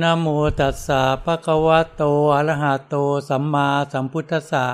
[0.00, 0.26] นะโม
[0.58, 2.02] ตัสสะภะคะวะโต
[2.34, 2.94] อะระหะโต
[3.28, 4.64] สัมมาสัมพุทธัสสะ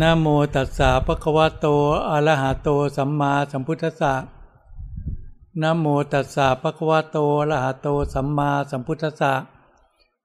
[0.00, 1.66] นะโมตัสสะภะคะวะโต
[2.10, 4.14] อะระหะโตสัมมาสัมพุทธัสสะ
[5.60, 9.32] นะโมตัสสะภะคะวะโตอะระหะโตสัมมาสัมพุทธัสสะ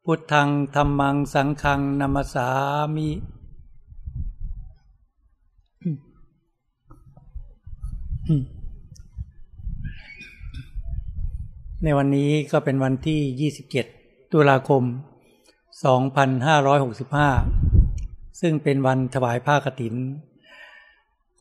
[0.05, 2.47] พุทธังธรรมังสังฆังนัมสสา
[2.95, 3.09] มิ
[11.85, 13.51] ในวันนี้ก็เป็นวันที่
[13.95, 14.83] 27 ตุลาคม
[16.81, 19.95] 2565 ซึ่งเป็นวันถวายผ้ากฐิน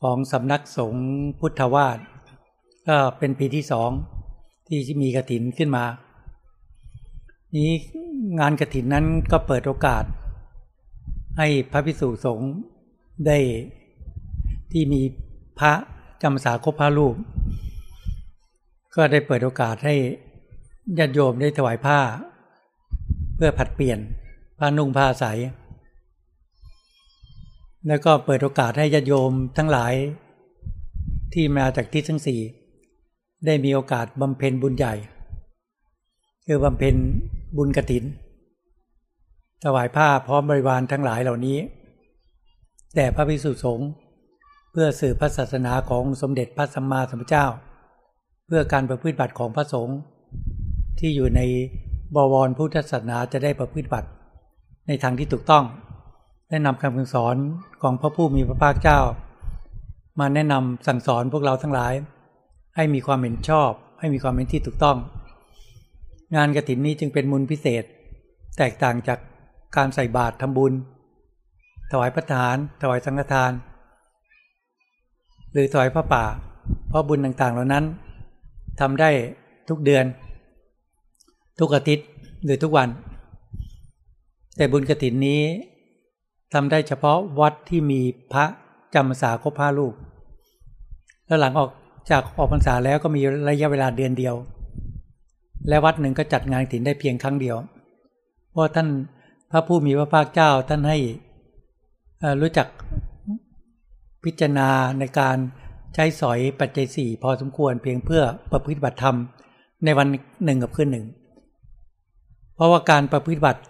[0.01, 1.07] ของสำนักสงฆ์
[1.39, 1.99] พุทธวาส
[2.87, 3.89] ก็เป็นปีที่สอง
[4.67, 5.85] ที่มีกฐินขึ้นมา
[7.55, 7.71] นี้
[8.39, 10.03] งานกฐินนั้นก็เปิดโอกาส
[11.37, 12.51] ให้พระพิสุสงฆ์
[13.27, 13.37] ได้
[14.71, 15.01] ที่มี
[15.59, 15.73] พระ
[16.23, 17.15] จำสาคบพระรูป
[18.95, 19.95] ก็ได้เปิดโอกาสให้
[20.97, 21.99] ญาติโยมได้ถวายผ้า
[23.35, 23.99] เพื่อผัดเปลี่ยน
[24.59, 25.25] ผ้านุ่งผ้าใส
[27.87, 29.93] แล้วก็เปิดโอกาสให้ญาติโยมทั้งหลาย
[31.33, 32.39] ที่มาจากทิศทั้งสี่
[33.45, 34.93] ได้มีโอกาสบำเพ็ญบุญใหญ่
[36.47, 36.95] คือบำเพ็ญ
[37.57, 38.03] บุญกระถิน
[39.63, 41.57] ถวายผ้าพร้อมบริวารทั้งหลายเหล่านี้
[42.95, 43.89] แต่พระภิกษุสงฆ์
[44.71, 47.45] เพื่อสื่อพระศาสนาของสมเด็จพระสัมมาสัมพุทธเจ้า
[48.47, 49.97] เพื่อการประพฤติบัติของพระสงฆ์
[50.99, 51.41] ที่อยู่ใน
[52.15, 54.09] บวรพุทธศาสนาจะได้ประพฤติบัติ
[54.87, 55.63] ในทางที่ถูกต้อง
[56.49, 57.35] ได้นำคำสอน
[57.81, 58.99] ของพระผู้มีพระภาคเจ้า
[60.19, 61.93] มาแนะนำสั่งสอนพวกเราทั้งหลาย
[62.75, 64.97] ให้มีความเห็นชอบ ให้มีความเห็นที่ถูกต้อง
[66.35, 67.83] งานกระถินนี้จึงเป็นมุลพิเศษ
[68.57, 69.19] แตกต่างจาก
[69.75, 70.73] การใส่บาตรทำบุญ
[71.91, 73.51] ถวายพระทาน ถวายสังฆทาน
[75.51, 76.25] หรือถวายพระป่า
[76.89, 77.85] เพราะบุญต่างๆเหล่านั้น
[78.79, 79.09] ทำได้
[79.69, 80.05] ทุกเดือน
[81.59, 82.07] ทุกอาทิตย์
[82.43, 82.89] หรือทุกวัน
[84.57, 85.41] แต่บุญกระถินนี้
[86.53, 88.01] ทำได้เฉพาะวัดที่มี
[88.33, 88.45] พระ
[88.93, 89.93] จำพรรษาครบห้าลูก
[91.27, 91.69] แล้วหลังออก
[92.11, 94.35] จากออกพรรษาแล้วก็มีระยะเวลาเดือนเดียว
[95.67, 97.57] และวัดหนึ่งก็จัดงานกฐินได้เพียงครั้งเดียว
[98.51, 98.87] เพราะท่าน
[99.51, 100.97] พระผู้มีพระภาคเจ้าท่านให้
[102.41, 102.67] รู้จัก
[104.23, 104.69] พิจารณา
[104.99, 105.37] ในการ
[105.93, 109.17] ใช้สอยปัจจัยสี่พอสมควรเพียงเพื่อประพฤติบัติธรรม
[109.85, 110.07] ในวัน
[110.45, 111.05] หนึ่งกับคืนหนึ่ง
[112.55, 113.61] เพราะว่าการประพฤติบัติ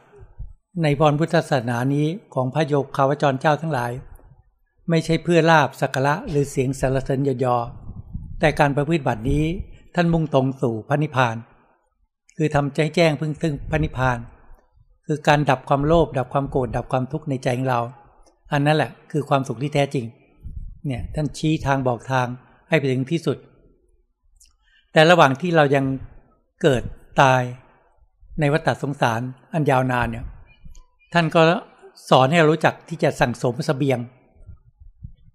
[0.84, 3.92] ในพรพุทธศาสนานี้ของพระโยคขาวจรเจ้าทั้งหลาย
[4.90, 7.58] ไม่ใช่เพื่อลาบสักระหรือเสียงสรรเสริญยอ
[8.40, 9.46] แต่การประพฤติบัตินี้
[9.96, 11.36] ท่านมุ่งตรงสู่พระนิพพาน
[12.38, 14.18] คือทำใจแจ้งพึ่งซึ่งพระนิพพาน
[15.08, 17.82] คือการดับความโลภดับความโกรธดับความทุกข์ในใจของเรา
[18.52, 20.06] อันนั้นแหละคือความสุขที่แท้จริง
[20.86, 22.28] เนี่ยท่านชี้ทางบอกทาง
[22.70, 23.38] ให้ไปถึงที่สุด
[24.94, 25.86] แต่ระหว่างที่เรายัง
[26.62, 26.84] เกิด
[27.22, 27.42] ตาย
[28.40, 29.22] ในวัฏสงสาร
[29.54, 30.26] อันยาวนานเนี่ย
[31.14, 31.42] ท่านก็
[32.10, 34.00] สอนให้เรารู้จักที่จะสั่งสมสเสบียง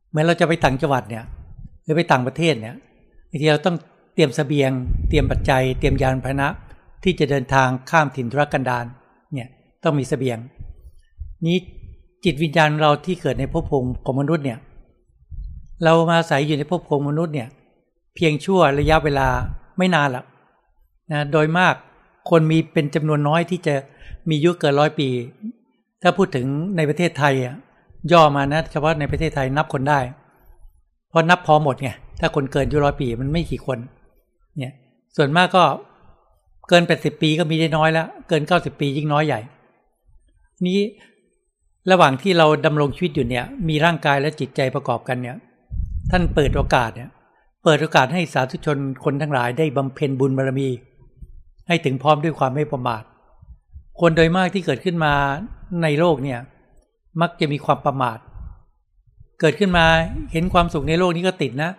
[0.08, 1.24] เหมือนเราจะไปต่างจังหวัดเนี่ย
[1.84, 2.76] หรือไปต่างประเทศเนี่ย
[3.30, 3.76] บางทีเราต้อง
[4.14, 4.70] เตรียมสเสบียง
[5.08, 6.48] เตรียมปัจจัย เตรียมยานพาหนะ
[7.04, 8.84] ที่จะเดินทางข้ามถิ่นทุรกันดาร
[9.32, 9.48] เนี่ย
[9.84, 10.38] ต้องมีสเสบียง
[11.46, 11.58] นี้
[12.24, 14.58] จิตวิญญาณเราที่เกิดในภพภูมิของมนุษย์เนี่ย
[15.84, 17.48] เรามาอาศัยอยู่ในภพของมนุษย์เนี่ย
[18.14, 19.28] เพียงชั่วระยะเวลา
[19.78, 20.24] ไม่นานหรอก
[21.12, 21.74] นะโดยมาก
[22.30, 23.74] คนมีเป็นจำนวนน้อยที่จะ
[24.28, 25.08] มีอายุเกินร้อยปี
[26.02, 26.46] ถ้าพูดถึง
[26.76, 27.56] ในประเทศไทยอะ
[28.12, 30.00] ย่อมานะเฉพาะในประเทศไทยนับคนได้
[31.10, 31.90] เพราะนับพอหมดไง
[32.20, 33.78] ถ้าคนเกินอายุร้อยปีมันไม่กี่คน
[34.58, 34.72] เนี่ย
[35.16, 35.64] ส่วนมากก็
[36.68, 39.40] เกินแปดสิบปีก็มีได้น้อยแล้ว เกินเก้าสิบปียิ่งน้อยใหญ่
[40.66, 40.80] นี้
[41.90, 45.36] ระหว่างที่เราดำรงชีวิตอยู่เนี่ย มีร่างกายและจิตใจประกอบกันเนี่ย
[46.10, 47.10] ท่านเปิดโอกาสเนี่ย
[47.64, 50.68] เปิดโอกาสให้สาธุชนคนทั้งหลายได้บำเพ็ญบุญบารมี
[51.68, 53.02] ให้ถึงพร้อมด้วยความไม่ประมาท
[54.00, 55.14] คนโดยมากที่เกิดขึ้นมา
[55.82, 56.40] ในโลกเนี่ย
[57.20, 58.18] มักจะมีความประมาท
[59.40, 59.86] เกิดขึ้นมา
[60.32, 61.70] เห็นความสุขในโลกนี้ก็ติดนะ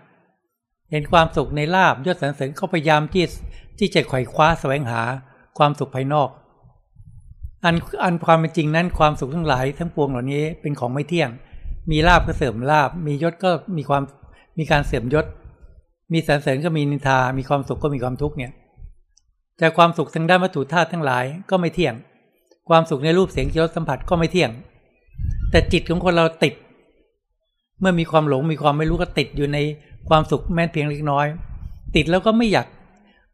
[0.91, 3.25] เห็นความสุขในลาบยศสรรเสริญเขาพยายามที่
[3.79, 5.01] ที่จะไขว่คว้าแสวงหา
[5.57, 6.29] ความสุขภายนอก
[7.65, 11.29] อันอันความเป็นจริงนั้นความสุขทั้งหลายทั้งปวงเหล่านี้เป็นของไม่เที่ยง
[11.91, 14.03] มีลาบก็เสริมลาบ มียศก็มีความ
[14.59, 15.25] มีการเสื่อมยศ
[16.13, 18.51] มีสรรเสริญก็มีนินทา มีความสุขก็มีความทุกข์เนี่ย
[19.59, 21.95] แต่ความสุขทางด้านวัตถุธาตุทั้งหลายก็ไม่เที่ยง
[22.69, 24.51] ความสุขในรูปเสียงยศสัมผัสก็ไม่เที่ยง
[25.51, 26.53] แต่จิตของคนเราติด
[27.79, 29.57] เมื่อมีความหลงมีความไม่รู้ก็ติดอยู่ใน
[30.09, 31.25] ความสุขแม้เพียงเล็กน้อย
[31.95, 32.67] ติดแล้วก็ไม่อยาก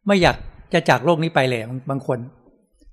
[0.06, 0.36] ไม่อยาก
[0.72, 2.18] จะจากโลกนี้ไปเลยบางคน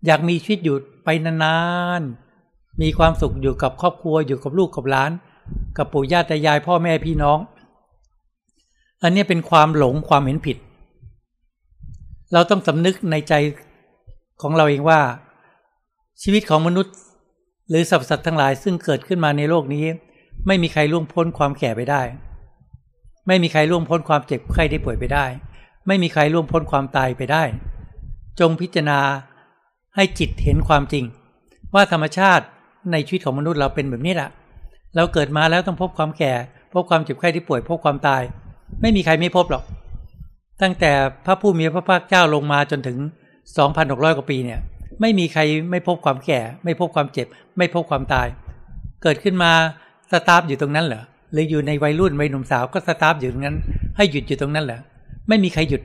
[0.06, 0.76] อยากมีชีวิตอยู่
[1.06, 1.58] ไปนา
[2.00, 5.12] นๆมีความสุขอยู่กับครอบครัวอยู่กับลูกกับหลาน
[5.78, 7.40] กับปู่ย่าตายายพ่อแม่พี่น้อง
[9.04, 10.58] อันนี้เป็นความหลงความเห็นผิด
[12.34, 13.34] เราต้องสำนึกในใจ
[14.42, 15.00] ของเราเองว่า
[16.22, 16.96] ชีวิตของมนุษย์
[17.70, 19.86] หรือสรรพสัตว์ทั้งหลายซึ่งเกิดขึ้นมาในโลกนี้
[20.48, 22.02] ไม่มีใครล่วงพ้นความแก่ไปได้
[23.28, 25.26] ไม่มีใครล่วงพ้นความเจ็บไข้ได้ป่วยไปได้
[25.88, 27.44] ไม่มีใครล่วงพ้นความตายไปได้
[28.40, 29.00] จงพิจารณา
[29.96, 31.06] ให้จิตเห็นความจริง
[31.76, 32.46] ว่าธรรมชาติ
[32.92, 34.30] ในชีวิตของมนุษย์เราเป็นแบบนี้แหละ
[34.96, 36.34] เราเกิดมาแล้วต้องพบความแก่
[36.74, 38.22] พบความเจ็บไข้ที่ป่วยพบความตาย
[38.82, 39.64] ไม่มีใครไม่พบหรอก
[40.62, 40.92] ตั้งแต่
[41.26, 42.98] พระผู้มีพระภาคเจ้าลงมาจนถึง
[43.58, 44.60] 2,600 กว่าปีเนี่ย
[45.02, 45.42] ไม่มีใคร
[45.72, 47.28] ไม่พบความแก่ ไม่พบความเจ็บ
[47.58, 48.28] ไม่พบความตาย
[49.04, 49.52] เกิดขึ้นมา
[50.12, 53.58] สตาร์ทอยู่ตรงนั้นเหรอหรืออยู่ในวัยรุ่นวัยหนุ่มสาวก็สตาร์ทอยู่ตรงนั้น
[53.98, 54.80] ให้หยุดอยู่ตรงนั้นเหรอ
[55.30, 55.82] ไม่มีใครหยุด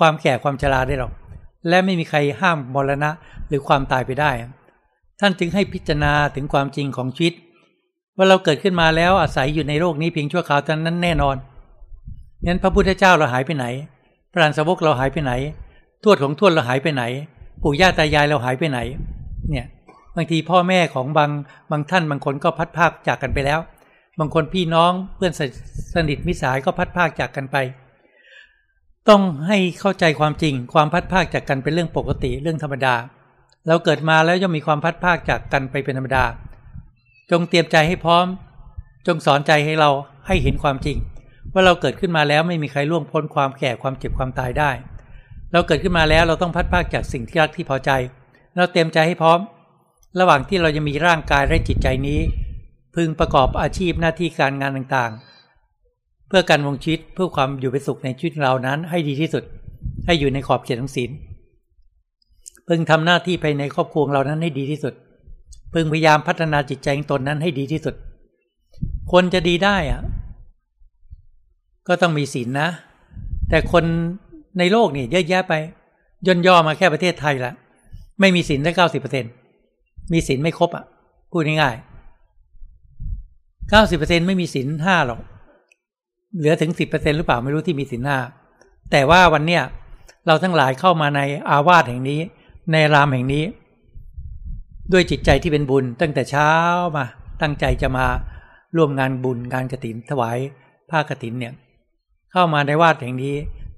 [0.00, 1.12] ความแก่ความชราได้หรอก
[1.68, 3.10] และไม่มีใครห้ามมรณะ
[3.48, 4.30] หรือความตายไปได้
[5.20, 7.34] ท่านจึงให้พิจารณาถึงความจริงของชีวิต
[8.16, 11.36] ว่าเราเกิดขึ้นมาแล้วอาศัยอยู่ในโลกนี้เพียงชั่วคราวเท่านั้นแน่นอน
[12.46, 13.66] งั้นพระพุทธเจ้าเราหายไปไหน
[14.32, 15.32] พระอรหันสาวกเราหายไปไหน
[16.04, 17.04] ทวดของทวดเราหายไปไหน
[17.62, 18.78] ปู่ย่าตายายเราหายไปไหน
[19.50, 19.66] เนี่ย
[20.16, 21.30] บางทีพ่อแม่ของบาง
[21.70, 23.60] บางท่านบางคนก็พัดภาคจากกันไปแล้ว
[24.18, 25.32] บางคนพี่น้องเพื่อน
[25.94, 27.56] สนิทมิสายก็พัดภาคจากกันไป
[29.08, 32.94] ต้องให้เข้าใจความจริง ความพัดภาคจากกันเป็นเรื่องปกติเรื่องธรรมดา
[33.68, 36.24] เราเกิดมาแล้วย่อมมีความพัดภาคจากกันไปเป็นธรรมดา
[37.30, 38.26] จงเตรียมใจให้พร้อม
[39.06, 39.90] จงสอนใจให้เรา
[40.26, 40.96] ให้เห็นความจริง
[41.58, 44.70] ว่าเราเกิดขึ้นมาแล้วไม่มีใครล่วงพ้นความแก่ความเจ็บความตายได้
[45.52, 47.90] เราเกิดขึ้นมาแล้วเราต้องพัดภาคจากสิ่งที่รักที่พอใจ
[48.56, 49.38] เราเตรียมใจให้พร้อม
[50.20, 52.20] ระหว่างที่เรายังมีร่างกายและจิตใจนี้
[52.94, 59.44] พึงประกอบอาชีพหน้าที่การงานต่างๆ เพื่อการวงชีวิตเพื่อความอยู่เป็นสุขในชีวิตเรานั้นให้ดีที่สุด
[60.06, 61.10] ให้อยู่ในขอบเขตของศีล
[62.68, 64.94] พึงทำหน้าที่ภายในครอบครัวเรานั้นให้ดีที่สุด
[65.74, 67.94] พึงพยายามพัฒนาจิตใจของตนนั้นให้ดีที่สุด
[69.12, 70.02] คนจะดีได้อะ
[71.88, 72.68] ก็ต้องมีศีลนนะ
[73.48, 73.84] แต่คน
[74.58, 75.54] ในโลกนี่เยอะแยะไป
[76.26, 77.52] ย่นย่อมาแค่ประเทศไทยละ
[78.20, 79.24] ไม่มีศีลได้เก้าสิบเปอร์เซ็น
[80.12, 80.84] มีศีลไม่ครบอะ
[81.32, 85.20] พูดง่ายๆเก้าสิบเปอร์เซ็นไม่มีศีลห้าหรอก
[86.38, 88.18] เหลือถึงสิบเปอร์เซ็นหรือเปล่าไม่รู้ที่มีศีลห้า
[88.90, 89.62] แต่ว่าวันเนี้ย
[90.26, 92.20] เราทั้งหลายเข้ามาในอาวาสแห่งนี้
[92.72, 93.44] ในรามแห่งนี้
[94.92, 96.50] ด้วยจิตใจที่เป็นบุญ ตั้งแต่เช้า
[96.96, 97.04] มา
[97.42, 98.06] ตั้งใจจะมา
[98.76, 100.38] ร่วมงานบุญงานกระถินถวาย
[100.90, 101.54] ผ้ากระถินเนี่ย
[102.38, 103.36] เข้ามาในวาดแห่งนี้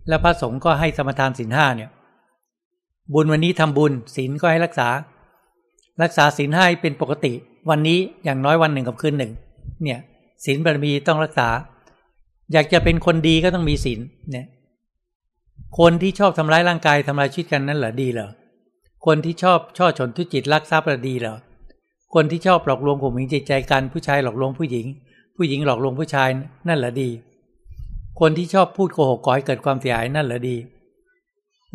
[0.08, 1.90] แล้วพระสงฆ์ก็ให้สมทานศีลห้าเนี่ย
[3.12, 4.88] บุญวันนี้ทำบุญศีลก็ให้รักษา
[6.02, 7.32] รักษาศีลห้าเป็นปกติ
[7.70, 9.32] วันนี้อย่างน้อยวันหนึ่งกับคืนหนึ่ง
[9.82, 10.00] เนี่ย
[10.44, 11.48] ศีลบารมีต้องรักษา
[12.52, 14.46] อยากจะเป็นคนดีก็ต้องมีศีลเนี่ย
[15.78, 18.28] คนที่ชอบทำร้ายร่างกายทำลายชีวิตกันนั้นเหรอดีเหรอ
[19.06, 21.36] คนที่ชอบช่อฉนทุจิตรักทรัพย์ระดีเหรอ
[22.14, 24.86] คนที่ชอบหลอกลวงข่มเหงจิตใจกันผู้ชายหลอกลวงผู้หญิง
[25.36, 26.28] ผู้หญิงหลอกลวงผู้ชาย
[26.68, 27.10] นั่นแหละดี
[28.20, 30.56] คนที่ชอบพูดโกหกก่อให้เกิดความเสียหายนั่นแหละดี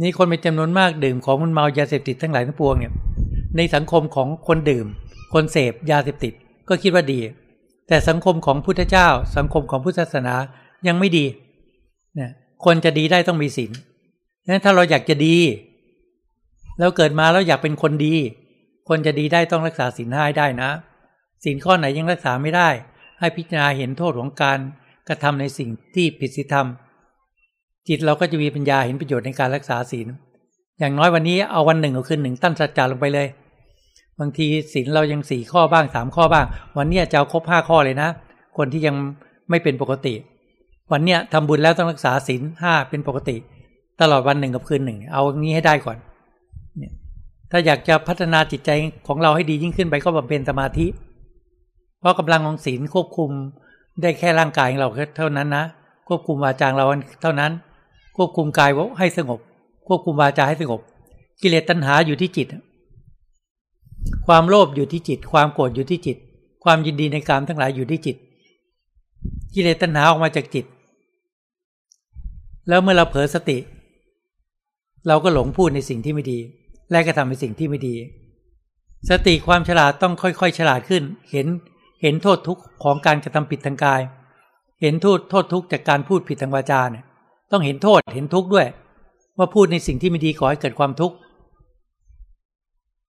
[0.02, 2.94] นี่คนเป็นจำนวนมากดื่มของมันเมายาเสพติดทั้งหลายทั้งปวงเนี่ย
[3.58, 4.86] ในสังคมของคนดื่ม
[5.34, 6.34] คนเสพยาเสพติด
[6.70, 7.20] ก็คิดว่าดี
[7.88, 10.36] แต่สังคมของพุทธเจ้า สังคมของพุทธศาสนา
[10.88, 11.26] ยังไม่ดี
[12.16, 12.32] เนี่ย
[12.66, 13.72] คนจะดีได้ต้องมีศีล
[14.48, 15.38] นั้นถ้าเราอยากจะดี
[16.80, 18.16] แล้วเกิดมาแล้วอยากเป็นคนดี
[18.90, 20.70] คนจะดีได้ต้องรักษาศีลห้าได้นะ
[21.44, 22.70] ศีลข้อไหนยังรักษาไม่ได้
[23.20, 24.60] ให้พิจารณาเห็นโทษของการ
[25.08, 26.68] กระทำในสิ่งที่ผิดศีลธรรม
[27.88, 30.08] จิตเราก็จะมีปัญญาเห็นประโยชน์ในการรักษาศีล
[30.80, 33.28] อย่างน้อยวันนี้เอาวันหนึ่งเอาคืนหนึ่งตั้งสัจจะลงไปเลย
[34.20, 36.46] บางทีศีลเรายังสี่ข้อบ้างสามข้อบ้าง
[36.78, 38.10] วันนี้จะเอาครบห้าข้อเลยนะ
[38.58, 38.96] คนที่ยัง
[39.50, 40.14] ไม่เป็นปกติ
[40.92, 43.36] วันเนี้ยทำบุญแล้วต้องรักษาศีลห้าเป็นปกติ
[44.02, 45.98] ตลอดวันหนึ่งกับคืนหนึ่งเอาอนี้ให้ได้ก่อน
[46.78, 46.94] เนี่ย
[47.52, 48.70] ถ้าอยากจะพัฒนาจิตใจ
[49.08, 50.88] ของเราให้ดียิ่งขึ้นไปก็บำเพ็ญสมาธิ
[52.00, 53.32] เพราะกำลังของศีลควบคุม
[54.02, 55.64] ได้แค่ร่างกายของเราเท่านั้นนะ
[56.08, 56.86] ควบคุมวาจาเรา
[57.22, 57.52] เท่านั้น
[58.18, 59.40] ควบคุมกายให้สงบ
[59.88, 60.82] ควบคุมวาจาให้สงบ
[61.42, 62.48] กิเลสตัณหาอยู่ที่จิต
[64.28, 66.18] ความโลภอยู่ที่จิต ความโกรธอยู่ที่จิต
[66.64, 68.18] ความยินดีในกามทั้งหลายอยู่ที่จิต
[69.54, 70.66] กิเลสตัณหาออกมาจากจิต
[72.68, 73.58] แล้วเมื่อเราเผลอสติ
[75.08, 76.40] เราก็หลงพูดในสิ่งที่ไม่ดี
[76.92, 77.96] และก็ทำในสิ่งที่ไม่ดี
[79.10, 81.48] สติความฉลาดต้องค่อยๆ ฉลาดขึ้น เห็น
[82.02, 84.02] เห็นโทษทุกข์ของการกระทำผิดทางกาย
[84.82, 87.04] เห็นโทษโทษทุกข์จากการพูดผิดทางวาจาเนี่ย
[87.52, 88.68] ต้องเห็นโทษเห็นทุกข์ด้วย
[89.38, 91.16] ว่าพูดในสิ่งที่ไม่ดีก่อให้เกิดความทุกข์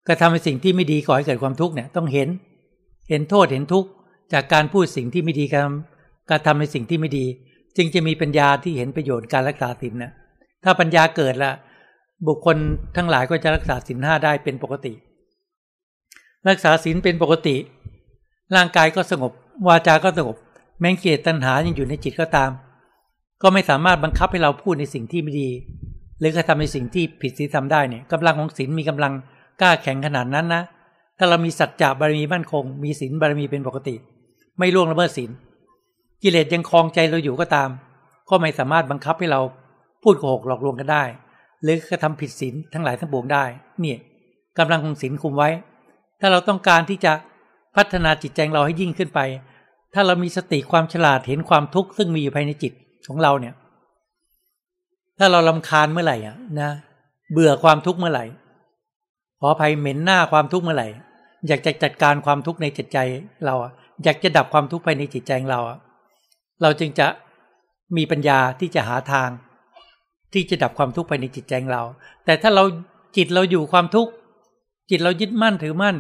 [0.09, 2.28] กระทำในสิ่งที่ไม่ดีก่อให้เกิดความทุกข์เนี่ยต้องเห็น
[3.11, 3.88] เห็นโทษเห็นทุกข์
[4.33, 5.62] จากการพูดสิ่งที่ไม่ดีการ
[6.31, 7.25] การทำในสิ่งที่ไม่ดี
[7.76, 10.12] จึงจะมีปัญญาที่เห็นประโยชน์การรักษาศีลนะ
[10.64, 11.52] ถ้าปัญญาเกิดละ
[12.26, 12.57] บุคคล
[12.97, 14.93] ทั้งหลายก็จะรักษาศีลห้าได้เป็นปกติ
[16.49, 17.57] รักษาศีลเป็นปกติ
[18.55, 19.33] ร่างกายก็สงบ
[19.67, 20.37] วาจาก็สงบ
[20.81, 22.50] แม้เกียตัณหายังอยู่ในจิตก็ตาม
[23.43, 25.50] ก็ไม่สามารถบังคับให้เราพูดในสิ่งที่ไม่ดี
[26.19, 29.12] หรือกระทำในสิ่งที่ผิดศีลธรรมได้เนี่ยกำลังของศีลมีกำลัง
[29.61, 30.62] กล้าแข็งขนาดนั้นนะ
[31.19, 33.95] ถ้าเรามีสัจจะบารมีมั่นคง มีศีลบารมีเป็นปกติ
[34.59, 35.31] ไม่ล่วงละเมิดศีล
[36.23, 37.71] กิเลสยังคลองใจเราอยู่ก็ตาม
[38.29, 39.41] ก็ไม่สามารถบังคับให้เรา
[40.03, 41.05] พูดโกหกหลอกลวงกันได้
[41.62, 43.45] หรือกระทำผิดศีลทั้งหลายทั้งปวงได้
[43.81, 43.99] เนี่ย
[44.59, 45.50] กำลังของศีลคุมไว้
[46.21, 47.12] ถ้าเราต้องการที่จะ
[47.76, 49.21] พัฒนาจิตใจเราให้ยิ่งขึ้นไป
[49.95, 52.73] ถ้าเรามีสติความฉลาดเห็นความทุกข์ซึ่งมีอยู่ภายในจิต
[53.09, 53.54] ของเราเนี่ย
[55.18, 56.71] ถ้าเราลำคาญเมื่อไหร่อะนะ
[57.33, 58.25] เบื่อความทุกข์เมื่อไหร่
[59.40, 60.88] ขออภัยเหม็นหน้าความทุกข์เมื่อไหร่
[61.49, 62.99] อยากจะจัดการความทุกข์ในจิตใจ
[63.47, 63.73] เราอะ
[64.04, 65.78] อยากจะดับความทุกข์ภายในจิตใจงเราอะ
[66.62, 67.06] เราจึงจะ
[67.97, 69.28] มีปัญญาที่จะหาทาง
[70.33, 71.83] ที่จะดับความทุกข์ภายในจิตใจงเรา
[72.25, 72.64] แต่ถ้าเรา
[73.16, 74.11] จิตเราอยู่ความทุกข์
[74.90, 75.97] จิตเรายึดมั่นถือมั่น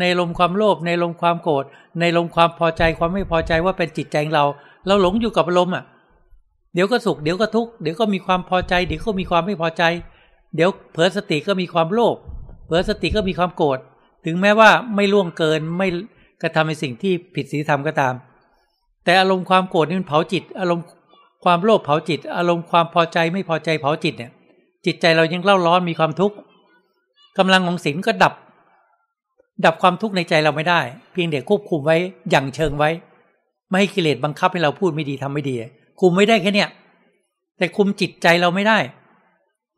[0.00, 1.64] ในลมความโลภในลมความโกรธ
[2.00, 4.44] ในลมความพอใจความไม่พอใจว่าเป็นจิตใจของเรา
[4.86, 5.84] เราหลงอยู่กับอารมณ์อะ
[6.74, 9.82] เดี๋ยวก็สุขเดี๋ยวก็ทุกข์เดี๋ยวก็มีความพอใจเดี๋ยวก็มีความไม่พอใจ
[10.54, 12.16] เดี๋ยวเผลอสติก็มีความโลภ
[12.66, 13.78] เผลอสติก็มีความโกรธ
[14.24, 15.88] ถึงแม้ว่าไม่ล่วงเกินไม่
[16.42, 18.14] กระทำในสิ่งที่ผิดศีลธรรมก็ตาม
[19.04, 20.84] แต่อารมณ์ความโกรธนี่มันเผาจิต อารมณ์
[21.44, 24.30] ความโลภเผาจิต อารมณ์ความพอใจไม่พอใจเผาจิตเนี่ย
[24.86, 26.36] จิตใจเรายังเล่าร้อนมีความทุกข์
[27.38, 28.34] กำลังของศีลก็ดับ
[29.64, 30.80] ดับความทุกข์ในใจเราไม่ได้
[31.12, 31.96] เพียงเด็กควบคุมไว้
[32.30, 32.90] อย่างเชิงไว้
[33.68, 35.54] ไม่ให้กิเลสบังคับให้เราพูดไม่ดีทำไม่ดี
[36.00, 36.68] คุมไม่ได้แค่เนี้ย
[37.58, 38.78] แต่คุมจิตใจเราไม่ได้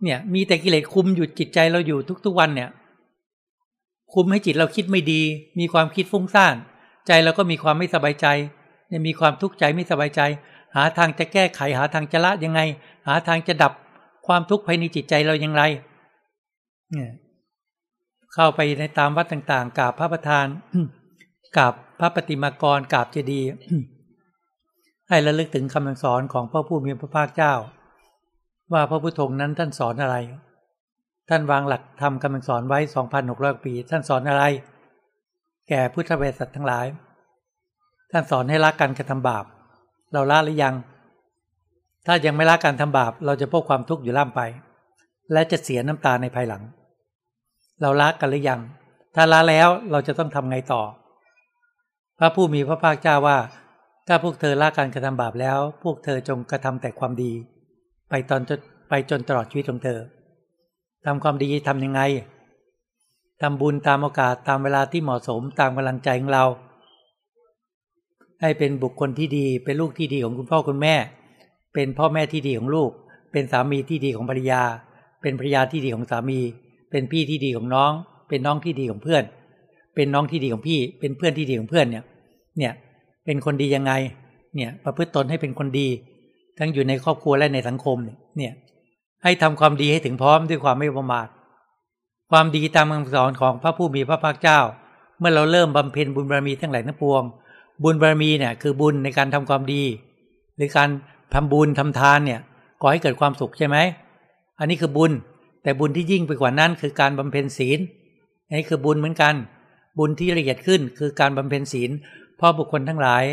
[0.02, 2.70] เนี่ย มีแต่กิเลสคุมอยู่จิตใจเราอยู่ทุก ๆวันเนี่ย
[4.14, 5.20] คุมให้จิตเราคิดไม่ดี
[5.58, 6.54] มีความคิดฟุ้งซ่าน
[7.06, 8.26] ใจเราก็มีความไม่สบายใจ
[8.88, 10.20] เนี่ยมีความทุกข์ใจไม่สบายใจ
[10.76, 12.60] หาทางจะแก้ไขหาทางจะละยังไง
[13.06, 13.72] หาทางจะดับ
[14.26, 15.62] ความทุกข์ภายในจิตใจเราอย่างไร
[16.92, 17.10] เนี่ย
[18.34, 20.46] เข้าไปในตามวัดต่างๆกราบพระประธาน
[21.56, 23.48] กราบพระปฏิมากรกราบเจดีย์
[25.08, 27.54] ให้ระลึกถึงคำสอนของพระผู้มีพระภาคเจ้า
[28.72, 30.16] ว่าพระพุทธองค์นั้นท่านสอนอะไร
[31.28, 34.44] ท่านวางหลักทำคำสอนไว้สองพันหกร้อยปี ท่านสอนอะไร
[35.68, 36.86] แก่พุทธบริษัททั้งหลาย
[38.10, 39.44] ท่านสอนให้ละการกระทำบาป
[40.12, 40.74] เราละหรือยัง
[42.06, 44.40] ถ้ายังไม่ละการทำบาป เราจะพบความทุกข์อยู่ล่ำไป
[45.32, 46.62] และจะเสียน้ำตาในภายหลัง
[47.82, 48.60] เราละกันหรือยัง
[49.14, 50.82] ถ้าละแล้วเราจะต้องทำไงต่อ
[52.18, 53.38] พระผู้มีพระภาคเจ้าว่า
[54.08, 57.32] ถ้าพวกเธอละการกระทำบาปแล้ว พวกเธอจงกระทำแต่ความดี
[58.08, 59.98] ไปตอนจนไปจนตลอดชีวิตของเธอ
[61.06, 62.00] ทำความดีทำยังไง
[63.42, 66.44] ทำบุญตามโอกาสตามเวลาที่เหมาะสมตามกำลังใจของเรา
[68.40, 70.94] ให้เป็นบุคคลที่ดีเป็นลูกที่ดีของคุณพ่อคุณแม่
[71.74, 72.90] เป็นพ่อแม่ที่ดีของลูก
[73.32, 74.62] เป็นสามีที่ดีของภรรยา
[75.22, 76.40] เป็นภรรยาที่ดีของสามี
[76.92, 77.92] เป็นพี่ที่ดีของน้อง
[78.28, 79.22] เป็นน้องที่ดีของเพื่อน
[79.94, 82.04] เป็นน้องที่ดีของพี่ เป็นเพื่อนที่ดีของเพื่อนเนี่ย
[82.58, 82.72] เนี่ย
[83.24, 83.92] เป็นคนดียังไง
[84.56, 85.88] เนี่ยประพฤติตนให้เป็นคนดี
[86.58, 87.96] ทั้งอยู่ในครอบครัวและในสังคม
[88.38, 88.52] เนี่ย
[89.24, 91.26] ให้ทำความดีให้ถึงพร้อมด้วยความไม่ประมาท
[92.30, 94.60] ความดีตามคำสอนของพระผู้มีพระภาคเจ้า
[95.18, 97.22] เมื่อเราเริ่มบำเพ็ญบุญบารมีทั้งหลายทั้งปวง
[97.82, 99.82] บุญบารมีเนี่ยคือบุญในการทำความดี
[100.56, 100.88] หรือการ
[101.34, 102.40] ทำบุญทำทานเนี่ย
[102.82, 103.76] ก่อให้เกิดความสุขใช่ไหม
[104.58, 105.12] อันนี้คือบุญ
[105.62, 107.78] แต่บุญที่ยิ่งไปกว่านั้นคือการบำเพ็ญศีล
[108.46, 109.34] อันนี้คือบุญเหมือนกัน
[109.98, 111.90] บุญที่ละเอียดขึ้นคือการบำเพ็ญศีล
[112.44, 113.24] พราะบุคคลทั้งหลาย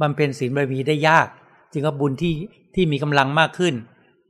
[0.00, 1.28] บำเพ็ญศีลบารมีได้ยาก
[1.72, 2.34] จึงก็บุญที่
[2.74, 3.74] ที่มีกำลังมากขึ้น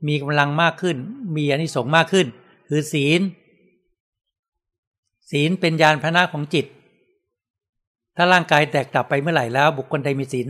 [0.07, 0.97] มีกำลังมากขึ้น
[1.35, 2.27] มีอนิสงส์มากขึ้น
[2.69, 3.21] คือศีล
[5.31, 6.65] ศีลเป็นยานพนะของจิต
[8.15, 10.47] ถ้าร่างกายแตกดับไปเมื่อไหร่แล้ว บุคคลใดมีศีล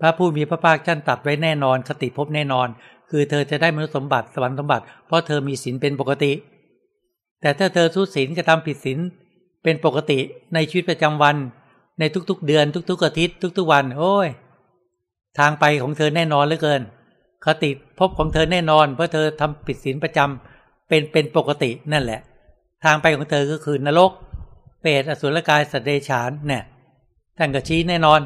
[0.00, 2.68] พระผู้มีพระภาคท่านตัดไว้แน่นอนคติภพแน่นอน
[3.10, 6.32] คือเธอจะได้มนุษย์สมบัติสวรรค์สมบัติ เพราะเธอมีศีลเป็นปกติ
[7.40, 8.98] แต่ถ้าเธอทุศีลกระทำผิดศีล
[9.62, 10.18] เป็นปกติ
[10.54, 11.36] ในชีวิตประจำวัน
[11.98, 14.28] ในทุกๆเดือน ทุก ๆ อาทิตย์ ทุก ๆ วัน โอ้ย
[15.38, 16.82] ทางไปของเธอแน่นอนเหลือเกิน
[17.44, 22.20] คติพบของเธอแน่นอน เพราะเธอทำผิดศีลประจำเป็นเป็นปกตินั่นแหละ
[22.84, 24.10] ทางไปของเธอก็คือนรก
[24.82, 26.62] เปรตอสุรกายสัตว์เดชานเนี่ย
[27.38, 28.20] ท่านก็ชี้แน่นอน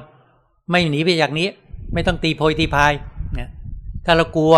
[0.71, 1.49] ไม่หนีไปจากนี้
[1.93, 2.93] ไม่ต้องตีโพยตีพาย
[4.07, 4.55] ถ้าเรากลัว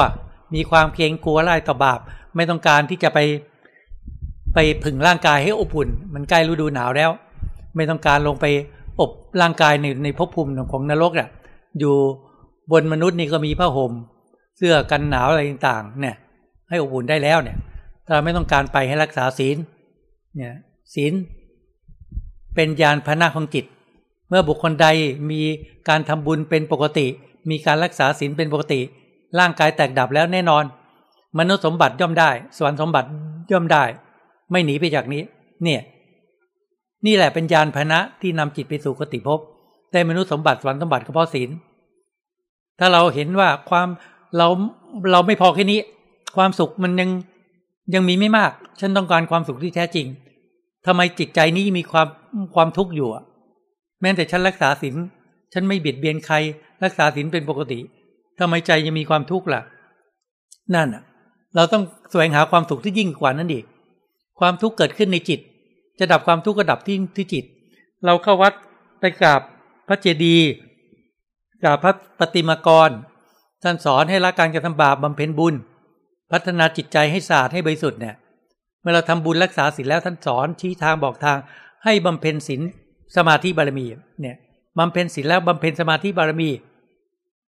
[0.54, 2.00] มีความเกรงกลัวไล่ต่อบาป
[2.36, 3.18] ไม่ต้องการที่จะไป
[4.54, 7.10] ไปผึ่งร่างกายให้อบอุ่น มันใกล้ฤดูหนาวแล้ว
[7.76, 8.44] ไม่ต้องการลงไป
[9.00, 9.10] อบ
[9.40, 11.28] ร่างกายในในภพภูมิของนรกเนี่ย
[11.78, 11.94] อยู่
[12.72, 13.92] บนมนุษย์นี่ก็มีผ้าห่ม
[14.56, 16.16] เสื้อกันหนาวอะไรต่างๆ เนี่ย
[16.68, 17.56] ให้อบอุ่นได้แล้วเนี่ย
[18.06, 19.56] ถ้าไม่ต้องการไปให้รักษาศีล
[20.36, 20.54] เนี่ย
[20.94, 21.12] ศีล
[22.54, 23.64] เป็นยานพนะของจิต
[24.28, 24.86] เมื่อบุคคลใด
[25.30, 25.42] มี
[25.88, 27.06] การทำบุญเป็นปกติ
[27.50, 28.80] มีการรักษาศีลเป็นปกติ
[29.38, 30.64] ร่างกายแตกดับแล้วแน่นอน
[31.38, 33.08] มนุษย์สมบัติย่อมได้ สวรรค์สมบัติ
[33.52, 33.84] ย่อมได้
[34.50, 35.22] ไม่หนีไปจากนี้
[35.64, 35.80] เนี่ย
[37.06, 39.40] นี่แหละเป็นยานพนะที่นำจิตไปสู่กติภพ
[39.92, 41.50] ได้มนุษย์สมบัติสวรรค์สมบัติก็เพราะศีล
[42.78, 43.88] ถ้าเราเห็นว่าความ
[44.36, 44.48] เรา
[45.12, 45.80] เราไม่พอแค่นี้
[46.36, 47.10] ความสุขมันยัง
[47.94, 50.06] ยังมีไม่มาก ฉันต้องการความสุขที่แท้จริง
[50.86, 52.08] ทำไมจิตใจนี้มีความ
[52.54, 53.08] ความทุกข์อยู่
[54.00, 54.94] แม้แต่ฉันรักษาศีล
[55.52, 56.36] ฉันไม่เบียดเบียนใคร
[56.84, 57.78] รักษาศีลเป็นปกติ
[58.38, 59.62] ทำไมใจยังมีความทุกข์ล่ะ
[60.74, 61.02] นั่นอะ
[61.56, 63.64] เราต้องแสวงหาความสุขที่ยิ่งกว่านั้นอีก
[64.40, 65.40] ความทุกข์เกิดขึ้นในจิต
[65.98, 67.44] จะดับความทุกข์ก็ดับที่ที่จิต
[68.04, 68.52] เราเข้าวัด
[69.00, 69.40] ไปกราบ
[69.88, 70.48] พระเจดีย์
[71.62, 72.90] กราบพระปฏิมากร
[73.62, 75.54] ท่านสอนให้ละการกระทำบาปบำเพ็ญบุญ
[76.32, 78.14] พัฒนาจิตใจให้สะอาดให้บริสุทธิ์เนี่ย
[78.80, 81.38] เมื่อเราทำบุญรักษาศีลแล้วท่านสอนชี้ทางบอกทาง
[81.84, 82.60] ให้บำเพ็ญศีล
[83.16, 83.86] สมาธิบารมี
[84.20, 84.36] เนี่ย
[84.78, 86.50] บำเพ็ญศีลแล้วบำเพ็ญสมาธิบารมี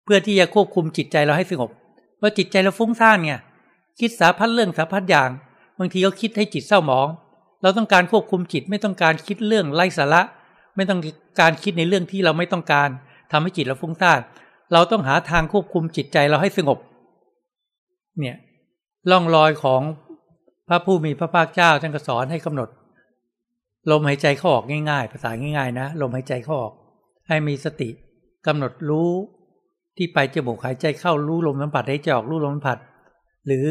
[0.09, 1.71] พื่อที่จะควบคุมจิตใจเราให้สงบ
[2.21, 3.33] ว่าจิตใจเราฟุ้งซ่านไง
[4.01, 5.31] คิดสาพัดเรื่องสาพัดอย่าง
[5.79, 7.09] บางทีก็คิดให้จิตเศร้าหมอง
[7.63, 10.23] เราต้องการควบคุมจิตไม่ต้องการคิดเรื่องไร้สาระ
[10.77, 11.01] ไม่ต้อง
[11.41, 12.89] การคิดในเรื่องที่เราไม่ต้องการ
[13.33, 14.21] ทำให้จิตเราฟุ้งซ่าน
[14.73, 16.79] เราต้องหาทางควบคุมจิตใจเราให้สงบ
[18.19, 18.37] เนี่ย
[19.11, 19.83] ล่องรอยของ
[20.69, 22.69] พระผู้มีพระภาคเจ้าท่านก็สอนให้กำหนด
[23.91, 26.75] ลมหายใจเข้าออกง่าย ๆ ภาษาง่าย ๆ นะ ลมหายใจเข้าออก
[27.29, 27.91] ให้มีสติ
[28.47, 29.11] กำหนดรู้
[29.99, 32.79] ที่ไปจมูกหายใจเข้ารู้ลมสัมผัสหายใจออกรู้ลมสัมผัส
[33.47, 33.67] หรือ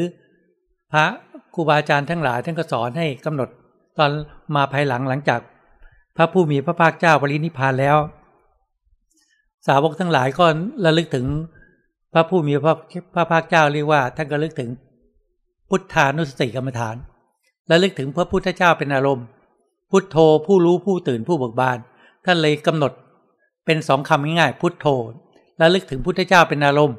[0.91, 1.05] พระ
[1.53, 3.49] ครูบาอาจารย์ทั้งหลายท่านก็สอนให้กำหนด
[3.97, 4.11] ตอน
[4.55, 5.39] มาภายหลังหลังจาก
[6.17, 7.97] พระผู้มีพระภาคเจ้าปรินิพพานแล้ว
[9.67, 10.45] สาวกทั้งหลายก็
[10.85, 11.25] ระลึกถึง
[12.13, 12.75] พระผู้มีพระ
[13.15, 14.69] พระภาคเจ้าเรียกว่า ท่านก็ลึกถึง
[15.69, 16.95] พุทธานุสติกรรมฐาน
[17.67, 19.25] และลึกถึงพระพุทธเจ้าเป็นอารมณ์
[19.91, 21.77] พุทโธผู้รู้ผู้ตื่นผู้เบิกบาน
[22.25, 22.91] ท่านเลยกำหนด
[23.65, 24.87] เป็นสองคำง่ายๆพุทโธ
[25.57, 26.97] และลึกถึงพุทธเจ้าเป็นอารมณ์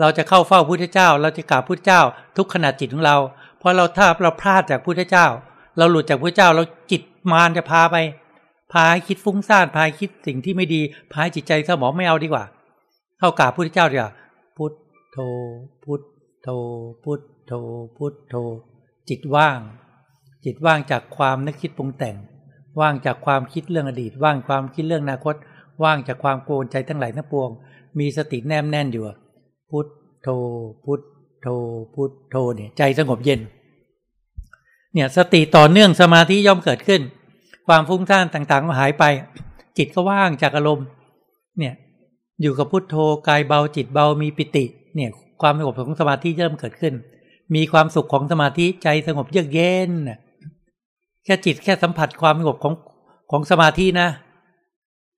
[0.00, 2.00] เราจะเข้าเฝ้าพุทธเจ้า เราจะกราบพุทธเจ้า
[2.36, 3.16] ทุกขณะจิตของเรา
[3.58, 5.26] เพราะเราถ้าเราพลาดจากพุทธเจ้า
[5.78, 7.96] เราหลุดจากพุทธเจ้าเราจิตมารจะพาไป
[8.72, 10.80] พาให้คิดฟุ้งซ่านพาให้คิดสิ่งที่ไม่ดี
[11.12, 12.44] พาให้จิตใจสมองไม่เอาดีกว่า
[13.18, 14.12] เข้ากราบพุทธเจ้าดีกว่า
[14.56, 14.72] พุท
[15.12, 15.18] โธ
[15.84, 16.02] พุท
[16.42, 16.48] โธ
[17.04, 17.52] พุทโธ
[17.96, 18.34] พุทโธ
[19.08, 19.58] จิตว่าง
[20.44, 22.16] จิตว่างจากความนึกคิดปรุงแต่ง
[22.80, 25.34] ว่างจากความคิดเรื่องอดีต ว่างความคิดเรื่องอนาคต
[25.84, 27.50] ว่างจากความโกนใจทั้งหลายทั้งปวง
[27.98, 29.04] มีสติแนมแน่นอยู่
[29.70, 29.86] พุท
[30.22, 30.28] โธ
[30.84, 31.00] พุท
[31.42, 31.46] โธ
[31.94, 33.40] พุทโธเนี่ยใจสงบเย็น
[34.94, 37.00] เนี่ยสติต่อเนื่องสมาธิย่อมเกิดขึ้น
[37.66, 39.04] ความฟุ้งซ่านต่างๆก็หายไป
[39.78, 40.86] จิตก็ว่างจากอารมณ์
[41.58, 41.74] เนี่ย
[42.42, 42.96] อยู่กับพุทโธ
[43.28, 44.64] กายเบาจิตเบามีปิติ
[44.96, 45.10] เนี่ย
[45.42, 46.94] ความสงบของสมาธิเริ่มเกิดขึ้น
[47.54, 49.90] มีความสุขของสมาธิใจสงบเยือกเย็น
[51.24, 52.74] แค่จิตแค่สัมผัสความสงบของ
[53.30, 54.08] ของสมาธินะ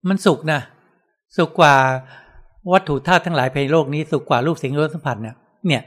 [0.08, 0.60] มันสุขนะ
[1.36, 1.74] สุขกว่า
[2.72, 5.82] วัตถุธาตุทั้งหลายภายในโลกนี้สุขกว่ารูปเสียงรสสัมผัสเนี่ยเนี่ย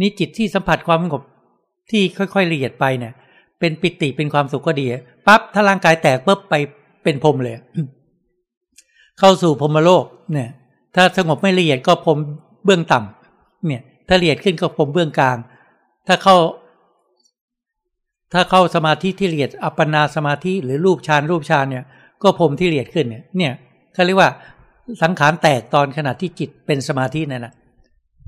[0.00, 1.22] นี่จิตที่สัมผัสความสงบ
[1.90, 3.12] ที่ค่อยๆละเอียดไปเนี่ย
[3.60, 4.86] เป็นปิติเป็นความสุขก็ดี
[5.26, 6.54] ปั๊บถ้าร่างกายแตกปุ๊บไป
[7.02, 7.56] เป็นพรมเลย
[9.18, 10.48] เข้าสู่พรมโลกเนี่ย
[10.94, 12.18] ถ้าสงบไม่ละเอียดก็พรม
[12.64, 15.36] เบื้องต่ำเนี่ย ถ้าละเอียดขึ้นก็พรมเบื้องกลาง
[16.06, 16.36] ถ้าเข้า
[18.32, 21.84] ถ้าเข้าสมาธิที่ละเอียดอัปปนาสมาธิหรือรูปฌานรูปฌานเนี่ย
[22.22, 23.52] ก็พรมที่ละเอียดขึ้นเนี่ย เนี่ย
[23.94, 24.30] เขาเรียกว่า
[25.02, 27.52] สังขารแตกตอนขณะที่จิตเป็นสมาธินั่นแหะ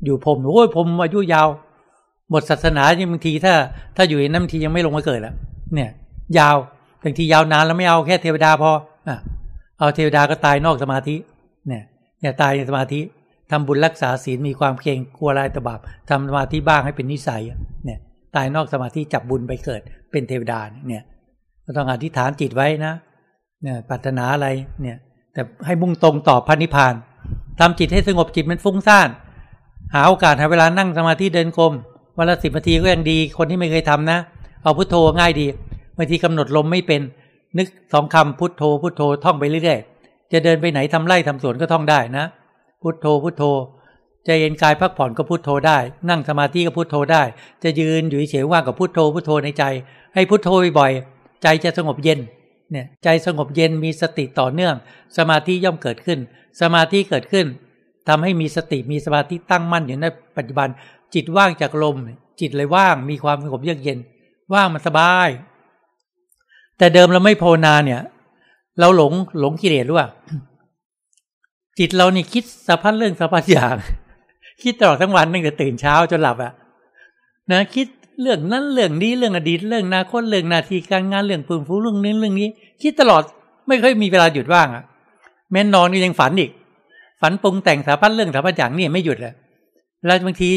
[0.05, 1.49] อยู่พรมโอ้ยพรมอายุยาว
[2.31, 3.55] หมดศาสนาบางทีถ้า
[3.97, 5.35] ถ้าอยู่ในน้ำทียังไม่ลงมาเกิดแล้ว
[5.75, 5.91] เนี่ย
[6.39, 6.57] ยาว
[7.03, 8.71] บางทียาวนานแล้วไม่เอาแค่เทวดาพอ
[9.09, 9.17] อะ
[9.79, 11.17] เอาเทวดาก็ตายนอกสมาธิ
[11.69, 11.83] เนี่ย
[12.23, 13.01] อย่าตายในสมาธิ
[13.51, 17.43] ทำบุญรักษาศีลมีความเกรงกลัวลายตบาบทำสมาธิบ้างให้เป็นนิสัย
[17.85, 17.99] เนี่ย
[18.37, 21.03] ตายนอกสมาธิจับบุญไปเกิด เป็นเทวดาเนี่ย
[21.65, 22.95] ก็ต้องอธิษฐานจิตไว้นะ
[23.63, 24.49] เนี่ยปรารถนาอะไร
[24.83, 24.97] เนี่ย
[25.35, 26.95] แต่ให้มุ่งตรงต่อพระนิพพาน
[27.61, 29.09] ทำจิตให้สงบจิตมันฟุ้งซ่าน
[29.95, 31.73] หาโอกาสหาเวลานั่งสมาธิเดินกรม
[32.19, 34.19] วันละสิบนาทีก็ยังดีคนที่ไม่เคยทำนะ
[34.63, 35.47] เอาพุทโธง่ายดี
[35.97, 37.01] บางทีกำหนดลมไม่เป็น
[37.59, 42.25] นึกสองคำพุทโธพุทโธท่องไปเรื่อยๆจะเดินไปไหนทำไร่ทำสวนก็ท่องได้นะ
[42.83, 43.45] พุทโธพุทโธ
[44.27, 47.23] จะเย็นกายพักผ่อนก็พุทโธได้ นั่งสมาธิก็พุทโธได้
[47.63, 49.65] จะยืนอยู่เฉยว่างกับพุทโธพุทโธในใจ
[50.15, 50.93] ให้พุทโธบ่อย
[51.43, 52.19] ใจจะสงบเย็น
[52.71, 54.75] เนี่ยใจสงบเย็นมีสติต่อเนื่อง
[55.17, 56.19] สมาธิย่อมเกิดขึ้น
[56.61, 57.47] สมาธิเกิดขึ้น
[58.09, 60.69] ทำให้มีสติมีสมาธิตั้งมั่นอยู่ในปัจจุบัน
[61.15, 61.97] จิตว่างจากลม
[62.41, 63.99] จิตเลยว่างมีความสงบเยือกเย็น
[64.55, 65.29] ว่างมันสบาย
[66.79, 68.01] แต่เดิมเราไม่โพนาเนี่ย
[68.81, 70.09] เราหลงหลงกิเลสหรือเปล่า
[71.79, 73.77] จิตเรานี่คิดสะพัดเรื่องสะพัดอย่าง
[74.63, 76.53] คิดตลอดทั้งวันตั้งแต่ตื่นเช้าจนหลับอะ
[77.53, 77.87] นะคิด
[78.21, 82.49] เรื่องนั้นเรื่องนี้เรื่องอดีตเรื่องอนาคตเรื่องนาทีการงานเรื่องปืนฟูเรื่องนี้เรื่องนี้
[82.83, 83.23] คิดตลอด
[83.69, 84.85] ไม่ค่อยมีเวลาหยุดว่างอะ
[85.53, 86.51] แม้นอนก็ยังฝันอีก
[87.21, 89.35] ฝันปรุงแต่งสารพัดเรื่องสารพัดอย่างนี่ไม่หยุดเลย
[90.05, 90.51] แล้วบางที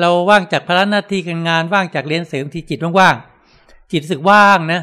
[0.00, 4.80] เราว่างจากภาระหน้าที่การงานว่างจากเรียนเสริมที่จิตว่างๆจิตรู้สึกว่างนะ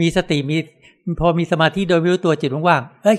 [0.00, 0.56] มีสติมี
[1.20, 3.18] พอมีสมาธิโดยไม่รู้ตัวจิตว่างๆเอ้ย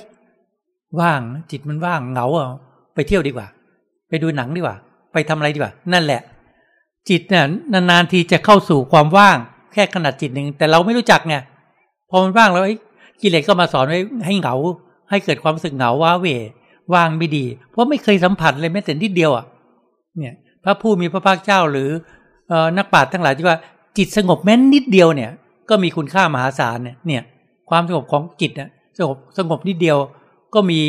[0.99, 1.21] ว่าง
[1.51, 2.47] จิตมันว่างเหงาอะ
[2.95, 3.47] ไปเที่ยวดีกว่า
[4.09, 4.75] ไปดูหนังดีกว่า
[5.13, 6.21] ไปทำอะไรดีกว่า นั่นแหละ
[7.09, 9.37] จิตเนี่ยนานๆทีจะเข้าสู่ความว่าง
[9.73, 11.35] แค่ขนาดจิตหนึ่งแต่เราไม่รู้จักไง
[12.09, 12.63] พอมันว่างแล้ว
[13.21, 14.55] กิเลสก็มาสอนไว้ให้เหงา
[15.09, 16.27] ให้เกิดความรู้สึกเหงาว้าเว
[16.93, 19.45] ว่างไม่ดี เพราะไม่เคยสัมผัสเลยแม้แต่นิดเดียวอะ
[20.17, 21.89] เนี่ย พระผู้มีพระภาคเจ้าหรือ
[22.77, 23.57] นักปราชญ์ทั้งหลายที่ว่า
[23.97, 25.31] จิตสงบแม้นนิดเดียวเนี่ย
[25.69, 27.23] ก็มีคุณค่ามหาศาลเนี่ยเนี่ย
[27.69, 29.97] ความสงบของจิตเนี่ยสงบสงบนิดเดียว
[30.53, 30.79] ก็มี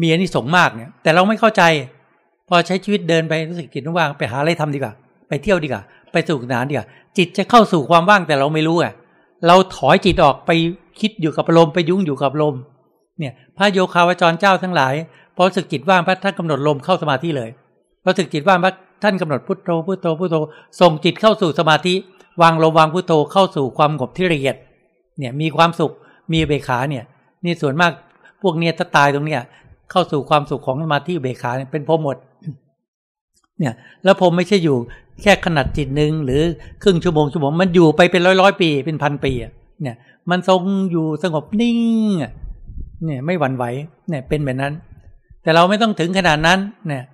[0.00, 1.62] มีอนนี้สงมากเนี่ย แต่เราไม่เข้าใจ
[2.48, 4.92] พอใช้ชีวิตเดินไปรู้สึกจิตว่างไปหาอะไรทำดีกว่า
[5.32, 6.86] ไปเที่ยวดีกว่าไปสู่นานดีกว่า
[7.18, 8.92] จิตจะเข้าสู่ความว่างแต่เราไม่รู้อะ
[9.46, 10.50] เราถอยจิตออกไป
[11.00, 12.54] คิดอยู่กับลมไปยุ่งอยู่กับลม
[13.18, 14.94] เนี่ยพระโยคาวจรเจ้าทั้งหลาย
[15.36, 17.50] พอสึกจิตว่างพระท่านกำหนดลมเข้าสมาธิเลย
[18.02, 20.36] พอสึกจิตว่างพระท่านกำหนดพุทโธพุทโธพุทโธ
[20.80, 21.94] ส่งจิตเข้าสู่สมาธิ
[22.42, 24.56] วางลมวางพุทโธเข้าสู่ความสงบที่ละเอียด
[25.18, 25.92] เนี่ยมีความสุข
[26.32, 27.04] มีเบขาเนี่ย
[27.44, 27.92] นี่ส่วนมาก
[28.42, 29.40] พวกเนี้ยถ้าตายตรงเนี้ย
[29.90, 32.16] เข้าสู่ความสุขของสมาธิเบขาเป็นพรหมด
[33.62, 34.76] เนี่ยแล้วผมไม่ใช่อยู่
[35.22, 36.42] แค่ขนาดจิตหนึ่งหรือ
[36.82, 39.96] ครึ่งชั่วโมงชั่วโมงมันอยู่ไปเป็นร้อยร้อยปีเป็นพันปีอะเนี่ย
[40.30, 41.78] มันทรงอยู่สงบนิ่ง
[42.22, 42.32] อะ
[43.04, 43.64] เนี่ยไม่หวั่นไหว
[44.08, 44.72] เนี่ยเป็นแบบนั้น
[45.42, 47.04] แต่เราไม่ต้องถึงขนาดนั้นเนี่ย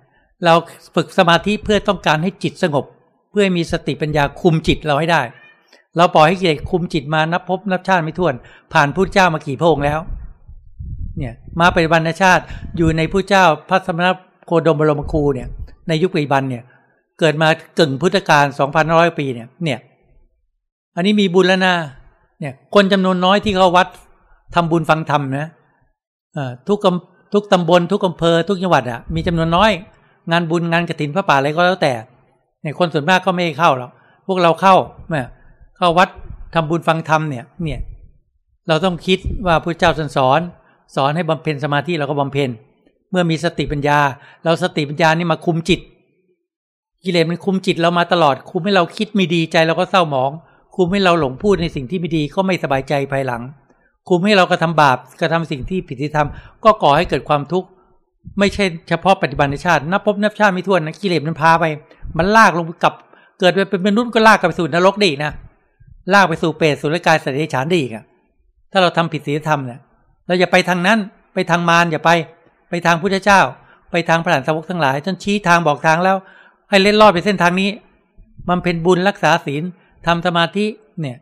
[0.45, 0.53] เรา
[0.95, 2.85] ฝึกสมาธิเพื่อต้องการให้จิตสงบ
[3.31, 5.21] เพื่อมีสติปัญญาคุมจิตเราให้ได้
[5.97, 8.33] เราปล่อยให้กิเลสคุมจิตมานับพบนับชาติไม่ถ้วน
[8.73, 9.99] ผ่านพุทธเจ้ามากี่พระองค์แล้ว
[11.17, 12.43] เนี่ยมาปฏิบัติชาติ
[12.77, 14.07] อยู่ในพุทธเจ้าพระสมณ
[14.45, 15.47] โคดมบรมครูเนี่ย
[15.89, 16.63] ในยุคปัจจุบันเนี่ย
[17.19, 17.47] เกิดมา
[17.79, 19.79] กึ่งพุทธกาลสองพันร้อยปีเนี่ย เนี่ย
[20.95, 21.73] อันนี้มีบุญแล้วนะ
[22.39, 23.87] เนี่ย คนจำนวนน้อยที่เขาวัด
[24.55, 25.47] ทำบุญฟังธรรมนะ
[26.67, 26.79] ทุก
[27.33, 29.71] ทุกตำบลทุกอำเภอทุกจังหวัดอะมีจำนวนน้อย
[30.31, 31.93] งานบุญงานกระถินพระป่าอะไรก็แล้วแต่
[32.61, 33.91] เนี่ยคนส่วนมากก็ไม่เข้าหรอก
[34.27, 34.75] พวกเราเข้า
[35.09, 35.21] แม่
[35.77, 36.09] เข้าวัด
[36.55, 37.79] ทำบุญฟังธรรมเนี่ย เนี่ย
[38.67, 40.41] เราต้องคิดว่าพระเจ้าสอน
[40.95, 42.49] สอนให้บำเพ็ญสมาธิเราก็บำเพ็ญ
[43.11, 43.99] เมื่อมีสติปัญญา
[44.43, 45.79] เราสติปัญญานี่มาคุมจิต
[47.03, 50.31] กิเลสมันคุมจิตเรามาตลอด คุมให้เราคิดไม่ดีใจเราก็เศร้าหมอง
[50.75, 53.41] คุมให้เราหลงพูดในสิ่งที่ไม่ดีก็ไม่สบายใจภายหลัง
[54.09, 57.67] คุมให้เรากระทาบาปกระทาสิ่งที่ผิดที่ทำก็ก่อให้เกิดความทุกข์
[58.39, 61.65] ไม่ใช่เฉพาะปฏิบัติในชาตินับพบนับชาติไม่ถ้วนนะกิเลสมันพาไป
[62.17, 62.93] มันลากลงกับ
[63.39, 65.31] เกิดไปเป็นมนุษย์ก็ลากกลับไปสู่นรกดีนะ
[66.13, 68.03] ลากไปสู่เปรตสุรกายสัตว์เดรัจฉานดีอะ
[68.71, 69.79] ถ้าเราทำผิดศีลธรรมเนี่ย
[70.25, 70.99] เราอย่าไปทางนั้น
[71.33, 72.11] ไปทางมารอย่าไป
[72.69, 73.41] ไปทางพุทธเจ้า
[73.91, 76.17] ไปทางพระหลานสาวกทั้งหลายท่านชี้ทางบอกทางแล้ว
[76.69, 77.69] ให้เล่นรอดไปเส้นทางนี้
[78.49, 79.63] มันเป็นบุญรักษาศีล
[80.05, 80.65] ทำสมาธิ
[81.01, 81.17] เนี่ย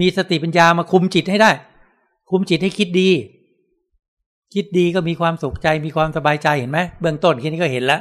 [0.00, 1.50] มีสติปัญญามาคุมจิตให้ได้
[2.30, 3.10] คุมจิตให้คิดดี
[4.54, 8.00] คิดดีก็มีความสุขใจมีความสบายใจเห็นไหมเบื้องต้นแค่นี้ก็เห็นแล้ว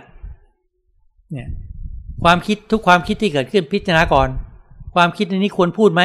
[1.32, 1.48] เนี่ย
[2.24, 4.30] ความคิดทุกความคิดที่เกิดขึ้นพิจารณาก่อน
[4.96, 6.02] ความคิดในนี้ควรพูดไหม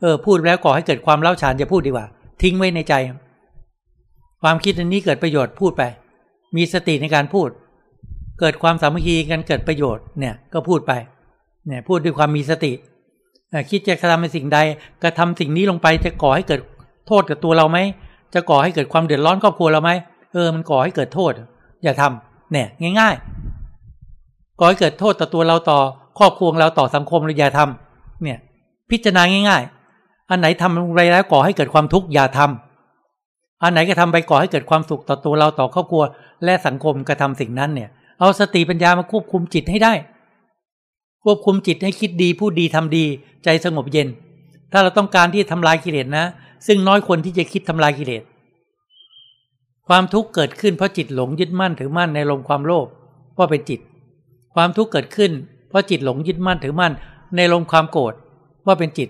[0.00, 2.06] เออพูดแล้วก่อให้เกิดความเล่าฉานจะพูดดีกว่า
[2.42, 2.94] ทิ้งไว้ในใจ
[4.42, 5.82] ความคิดในนี้เกิดประโยชน์พูดไป
[6.56, 7.48] มีสติในการพูด
[8.40, 10.92] เกิดความสามัคคีกันเกิดประโยชน์เนี่ยก็พูดไป
[11.68, 12.72] เนี่ยพูดด้วยความมีสติ
[13.70, 14.58] คิดจะกระทำในสิ่งใด
[15.02, 16.60] กระทาสิ่งนี้ลงไปจะก่อให้เกิด
[17.06, 17.78] โทษกับตัวเราไหม
[18.34, 19.90] จะก่อให้เกิดความเดือดร้อนครอบครัวเราไหม
[20.32, 21.32] เออมันก่อให้เกิดโทษ
[21.82, 22.66] อย่าทำเนี่ย
[23.00, 23.14] ง่าย
[23.86, 25.78] ๆ ก่อให้เกิดโทษต่อตัวเราต่อ
[26.18, 28.38] ครอบครัวเราต่อสังคมเราอย่าทำเนี่ย
[28.90, 29.62] พิจารณาง่าย
[29.96, 32.69] ๆ อันไหนทำอะไรแล้วก่อให้เกิดความทุกข์อย่าทำ
[33.62, 36.02] อันไหนก็ทำไปก่อให้เกิดความสุขต่อตัวเราต่อครอบครัว
[36.44, 37.88] และสังคมกระทาสิ่งนั้นเนี่ย
[38.20, 39.92] เอาสติปัญญามาควบคุมจิตให้ได้
[41.24, 43.04] ควบคุมจิตให้คิดดีพูดดีทำดี
[43.44, 44.08] ใจสงบเย็น
[44.72, 46.24] ถ้าเราต้องการที่ทำลายกิเลสนะ
[46.66, 48.22] ซึ่งน้อยคนที่จะคิดทำลายกิเลส
[49.88, 52.86] ความทุกข์เกิดขึ้นเพราะจิตหลงยึดมั่นถือมั่นในลมความโลภ
[53.38, 53.80] ว่าเป็นจิต
[54.54, 55.32] ความทุกข์เกิดขึ้น
[55.68, 56.92] เพราะจิตหลงยึดมั่นถือมั่น
[57.36, 58.14] ในลมความโกรธ
[58.66, 59.08] ว่าเป็นจิต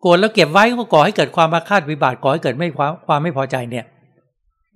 [0.00, 3.84] โกรธแล้วเก็บไว้ก็ก่อให้เกิดความมาคาดวิบากก่อให้เกิดไม่ความความไม่พอใจเนี่ย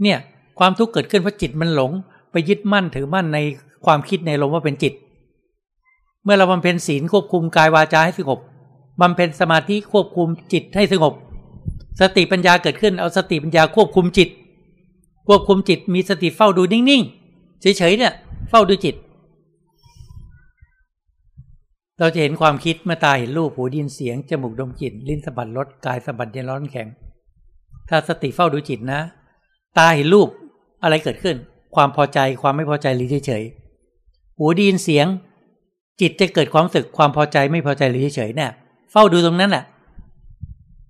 [0.02, 0.18] เนี่ย
[0.58, 1.90] ความทุกข์เกิดขึ้นเพราะจิตมันหลง
[2.32, 3.38] ไปยึดมั่นถือมั่นใน
[3.84, 4.92] ความคิดในลมว่าเป็นจิต
[6.24, 8.38] เมื่อเราบำเพ็ญศีลควบคุมกายวาจาให้สงบ
[9.00, 11.12] บำเพ็ญสมาธิควบคุมจิตให้สงบ
[12.00, 14.28] สติปัญญาเกิดขึ้นเอาสติปัญญาควบคุมจิต
[15.28, 18.12] ควบคุมจิตมีสติเฝ้าดูนิ่งๆเฉยๆเนี่ย
[18.50, 18.94] เฝ้าดูจิต
[22.00, 26.88] เราจะเห็นความคิดเมื่อตาเห็นรูปหูดินเสียง จมูกดมกลิ่นลิ้นสัมผัสรสกายสัมผัสเย็นร้อนแข็ง
[27.88, 29.00] ถ้าสติเฝ้าดูจิตนะ
[29.78, 30.28] ตาเห็นรูป
[30.82, 31.36] อะไรเกิดขึ้น
[31.74, 33.42] ความพอใจความไม่พอใจหรือเฉย
[34.38, 35.06] หูดินเสียง
[36.00, 38.50] จิตจะเกิดความสึกความพอใจไม่พอใจหรือเฉยเนี่ย
[38.92, 39.64] เฝ้าดูตรงนั้นแหละ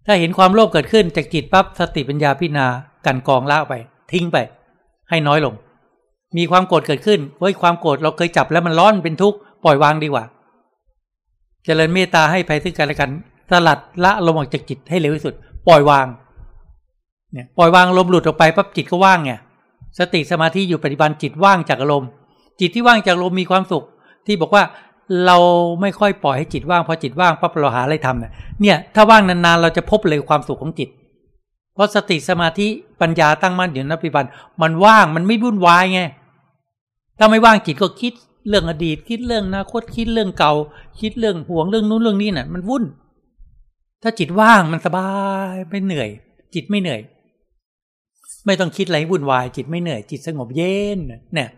[0.06, 2.66] ถ้าเห็นความโลภเกิดขึ้นจากจิตปั๊บสติปัญญาพิจารณา
[3.06, 3.74] กันกองละไป
[4.12, 4.36] ทิ้งไป
[5.10, 5.54] ให้น้อยลง
[6.36, 10.24] มีความโกรธเกิดขึ้นเฮ้ยความโกรธเราเคยจับแล้วมันร้อนเป็นทุกข์ปล่อยวางดีกว่า
[11.64, 13.10] เจริญเมตตาให้ภัยซึ่งกันและกัน
[13.50, 15.34] สลัดละลมออกจากจิตให้เร็วที่สุด
[15.68, 16.06] ปล่อยวาง
[17.32, 19.32] เนี่ยปล่อยวางลมหลุดออกไปปั๊บจิตก็ว่างไง
[19.98, 22.08] สติสมาธิอยู่ปฏิบัติจิตว่างจากอารมณ์
[22.60, 23.84] จิตที่ว่างจากลมณ์มีความสุข
[24.26, 24.62] ที่บอกว่า
[25.26, 25.36] เรา
[25.80, 30.88] ไม่ค่อยปล่อยให้จิตว่างพอจิตว่างปั๊บเราหาอะไรทำเนี่ยเนี่ย ถ้าว่างนานๆเราจะพบเลยความสุขของจิต
[31.74, 32.66] เพราะสติสมาธิ
[33.00, 34.26] ปัญญาตั้งมั่นอยู่ในปัจจุบัน
[34.62, 36.00] มันว่างมันไม่วุ่นวายไง
[37.18, 38.12] ถ้าไม่ว่างจิตก็คิด
[38.48, 40.52] เรื่องอดีตคิดเรื่องอนาคตคิดเรื่องเก่า
[41.00, 42.84] คิดเรื่องห่วงเรื่องนู้นเรื่องนี้น่ะ มันวุ่น
[44.02, 45.08] ถ้าจิตว่างมันสบา
[45.52, 46.08] ยไม่เหนื่อย
[46.54, 47.00] จิตไม่เหนื่อย
[48.46, 50.98] ไม่ต้องคิดอะไรวุ่นวาย จิตไม่เหนื่อย จิตสงบเย็น
[51.34, 51.48] เนี่ย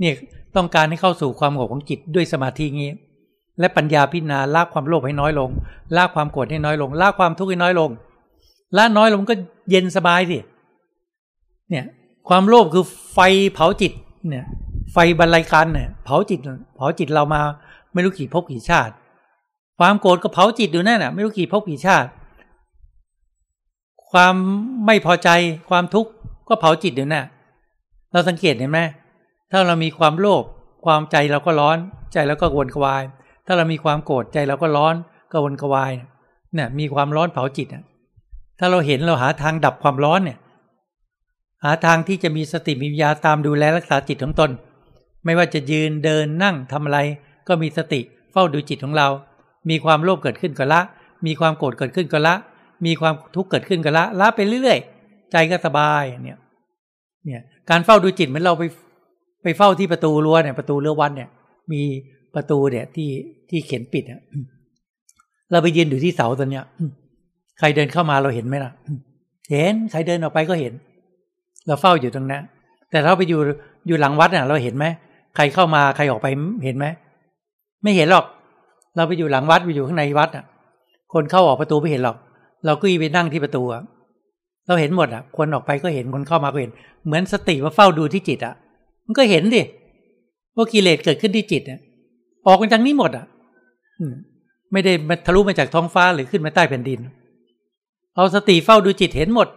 [0.00, 0.14] เนี่ย
[0.56, 2.92] ต้องการให้เข้าสู่ความสงบของจิตด้วยสมาธิงี้
[3.60, 5.50] และปัญญาพิจารณาละความโลภให้น้อยลง
[5.96, 7.90] ละความโกรธให้น้อยลงละความทุกข์ให้น้อยลง
[8.76, 9.34] ละน้อยลงก็
[9.70, 10.38] เย็นสบายสิ
[11.70, 11.84] เนี่ย
[12.28, 13.18] ความโลภคือไฟ
[13.52, 13.92] เผาจิต
[14.28, 14.46] เนี่ย
[14.92, 16.40] ไฟบรรลัยกันเนี่ยเผาจิต
[16.76, 17.42] เผาจิตเรามา
[17.92, 18.92] ไม่รู้กี่ภพกี่ชาติ
[19.78, 22.08] ความโกรธก็เผาจิตอยู่นั่นน่ะ ไม่รู้กี่ภพกี่ชาติ
[24.10, 24.34] ความ
[24.86, 25.28] ไม่พอใจ
[25.70, 26.10] ความทุกข์
[26.48, 27.24] ก็เผาจิตอยู่น่ะ
[28.12, 28.80] เราสังเกตเห็นไหม
[29.50, 30.44] ถ้าเรามีความโลภ
[30.84, 31.76] ความใจเราก็ร้อน
[32.12, 33.02] ใจเราก็วนกวาย
[33.46, 34.94] ถ้าเรามีความโกรธใจเราก็ร้อน
[35.32, 35.92] ก็วนกวาย
[36.54, 37.84] เนี่ยมีความร้อนเผาจิตอะ
[38.58, 40.38] ถ้าเราเห็นเราหาทางดับความร้อนเนี่ย
[41.64, 44.50] หาทางที่จะมีสติมีวิญญาตามดูแลรักษาจิตของตน
[45.24, 46.98] ไม่ว่าจะยืนเดินนั่งทำอะไร
[47.48, 48.00] ก็มีสติ
[48.32, 49.08] เฝ้าดูจิตของเรา
[49.70, 50.80] มีความโลภเกิดขึ้นก็ละ
[51.26, 52.34] มีความโกรธเกิดขึ้นก็ละ
[52.86, 56.38] มีความทุกข์เกิดขึ้นก็ละละไปเรื่อยๆ ใจก็สบายเนี่ย
[57.24, 58.62] เนี่ยการเฝ้าดูจิตเหมือนเราไป
[59.42, 61.28] ไปเฝ้าที่ประตูรั้วเนี่ยประตูเรือวัดเนี่ย
[61.72, 61.82] มี
[62.34, 63.10] ประตูเนี่ยที่
[63.50, 64.20] ที่เขียนปิดอะ
[65.50, 66.64] เราไปยืนอยู่ที่เสาตัวเนี้ย
[67.58, 68.72] ใครเดินเข้ามาเราเห็นไหมล่ะ
[69.50, 70.72] เห็นใครเดินออกไปก็เห็น
[71.66, 72.42] เราเฝ้าอยู่ตรงนั้น
[72.90, 73.40] แต่เราไปอยู่
[73.86, 74.86] อยู่หลังวัดเนี่ยเราเห็นไหม
[75.36, 76.26] ใครเข้ามาใครออกไป
[76.64, 76.86] เห็นไหม
[77.82, 78.24] ไม่เห็นหรอก
[78.96, 80.44] เราไปอยู่หลังวัดไปอยู่ข้างในวัดอะ
[81.12, 82.16] คนเข้าออกประตูไม่เห็นหรอก
[82.66, 83.82] เราก็ยีไปนั่งที่ประตูอะ
[84.66, 86.72] เราเห็นหมดอะ คนออกไปก็เห็นคนเข้ามาก็เห็น
[87.06, 88.54] เหมือนสติว่าเฝ้าดูที่จิตอะ
[89.06, 89.62] มันก็เห็นดิ
[90.56, 91.80] ว่ากิเลสเกิดขึ้นที่จิตเนี่ย
[92.46, 93.26] ออกมาจากนี้หมดอะ
[94.72, 97.00] ไม่ได้มาทะลุมาจากท้องฟ้าหรือขึ้นมาใต้แผ่นดิน
[98.14, 99.48] เอาสติเฝ้าดูจิตเห็นหมด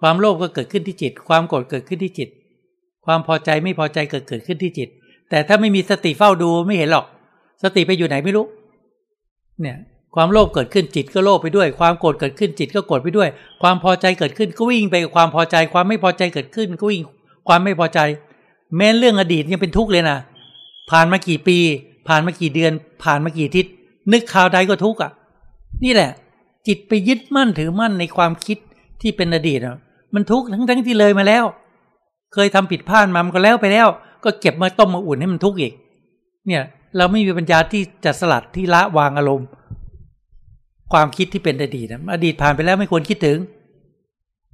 [0.00, 2.28] ความโลภก็เกิดขึ้นที่จิต ความโกรธเกิดขึ้นที่จิต
[3.06, 4.88] ความพอใจไม่พอใจเกิดเกิดขึ้นที่จิต
[5.30, 7.06] แต่ถ้าไม่มีสติเฝ้าดูไม่เห็นหรอก
[7.62, 8.46] สติไปอยู่ไหนไม่รู้
[9.60, 9.76] เนี่ย
[10.14, 13.28] ความโลภเกิดขึ้นจิตก็โลภไปด้วย ความโกรธเกิดขึ้นจิตก็โกรธไปด้วย
[13.62, 17.02] ความพอใจเกิดขึ้นก็วิ่งไปกับความพอใจ ความไม่พอใจเกิดขึ้นก็วิ่ง
[17.48, 18.00] ความไม่พอใจ
[18.76, 20.18] แม้เรื่องอดีตยังเป็นทุกข์เลยนะ
[20.90, 21.58] ผ่านมากี่ปี
[22.08, 23.66] ผ่านมากี่เดือน ผ่านมากี่ทิศ
[24.12, 25.10] นึกข่าวใดก็ทุกข์อะ
[25.84, 26.10] นี่แหละ
[26.66, 28.58] จิตไปยึดมั่นถือมั่นในความคิด
[29.00, 29.76] ที่เป็นอดีตอะ
[30.14, 31.44] มันทุกข์ทั้งทั้งที่เลยมาแล้ว
[32.32, 33.88] เคยทำผิดพลาดมามันก็แล้วไปแล้ว
[34.24, 35.72] ก็เก็บมาต้มมาอุ่นให้มันทุกข์อีก
[36.46, 36.62] เนี่ย
[36.96, 39.48] เราไม่มีปัญญาที่จะสลัดที่ละวางอารมณ์
[40.92, 43.38] ความคิดที่เป็นอดีตนะอดีตผ่านไปแล้วไม่ควรคิดถึง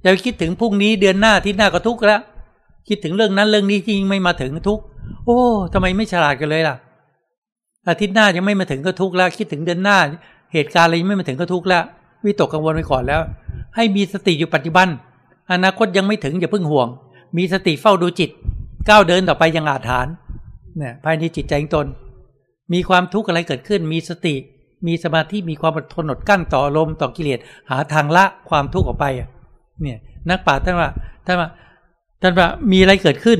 [0.01, 2.21] อย่าไปคิดถึงพรุ่งนี้เดือนหน้าที่หน้าก็ทุกข์แล้ว
[2.87, 4.83] คิดถึงเรื่องนั้นเรื่องนี้ที่ยังไม่มาถึงทุกข์
[5.25, 5.39] โอ้
[5.73, 6.75] ทำไมไม่ฉลาดกันเลยล่ะ
[7.89, 9.97] อาทิตย์หน้ายังไม่มาถึงก็ทุกแล้ว คิดถึงเดือนหน้า
[10.53, 11.83] เหตุการณ์อะไรยังไม่มาถึงก็ทุกแล้ว
[12.25, 13.21] วิตกกังวลไปก่อนแล้ว
[13.75, 14.87] ให้มีสติอยู่ปัจจุบัน
[15.51, 16.87] อนาคตยังไม่ถึงอย่าเพิ่งห่วง
[17.37, 18.29] มีสติเฝ้าดูจิต
[18.89, 20.07] ก้าวเดินต่อไปยังอาถาน
[20.77, 21.87] เนี่ยภายในจิตใจของตน
[22.73, 24.35] มีความทุกข์อะไรเกิดขึ้น มีสติ
[24.87, 29.05] มีสมาธิมีความอดทนอดกั้นต่อลมต่อกิเลสหาทางละความทุกข์ออกไป
[29.81, 29.97] เนี่ย
[30.29, 30.89] นักปราชญ์ท่านว่า
[31.25, 31.49] ท่านว่า
[32.21, 33.39] ท่านว่ามีอะไรเกิดขึ้น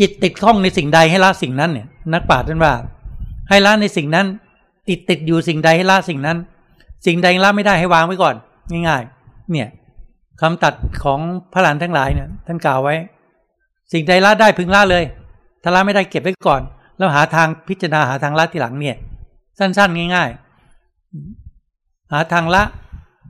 [0.00, 2.72] จิตติดข้องในสิ่งใดให้ละสิ่งนั้นเนี่ย นักปราชญ์ท่านว่า
[3.48, 4.26] ให้ละในสิ่งนั้น
[4.88, 6.36] ติดติดอยู่สิ่งใดให้ละสิ่งนั้น
[7.06, 8.34] สิ่งใดละไม่ได้ให้วางไว้ก่อน
[8.88, 9.68] ง่าย ๆ เนี่ย
[10.40, 10.74] คำตัด
[11.04, 11.20] ของ
[11.52, 12.94] พระหลานทั้งหลายเนี่ยท่านกล่าวไว้
[13.92, 15.04] สิ่งใดละได้พึงละเลย
[15.62, 16.62] ถ้าละไม่ได้เก็บไว้ก่อน
[16.96, 18.96] แล้วหาทางพิจารณาหาทางละทีหลังเนี่ย
[19.58, 20.30] สั้น ๆ ง่าย
[21.20, 22.62] ๆ หาทางละ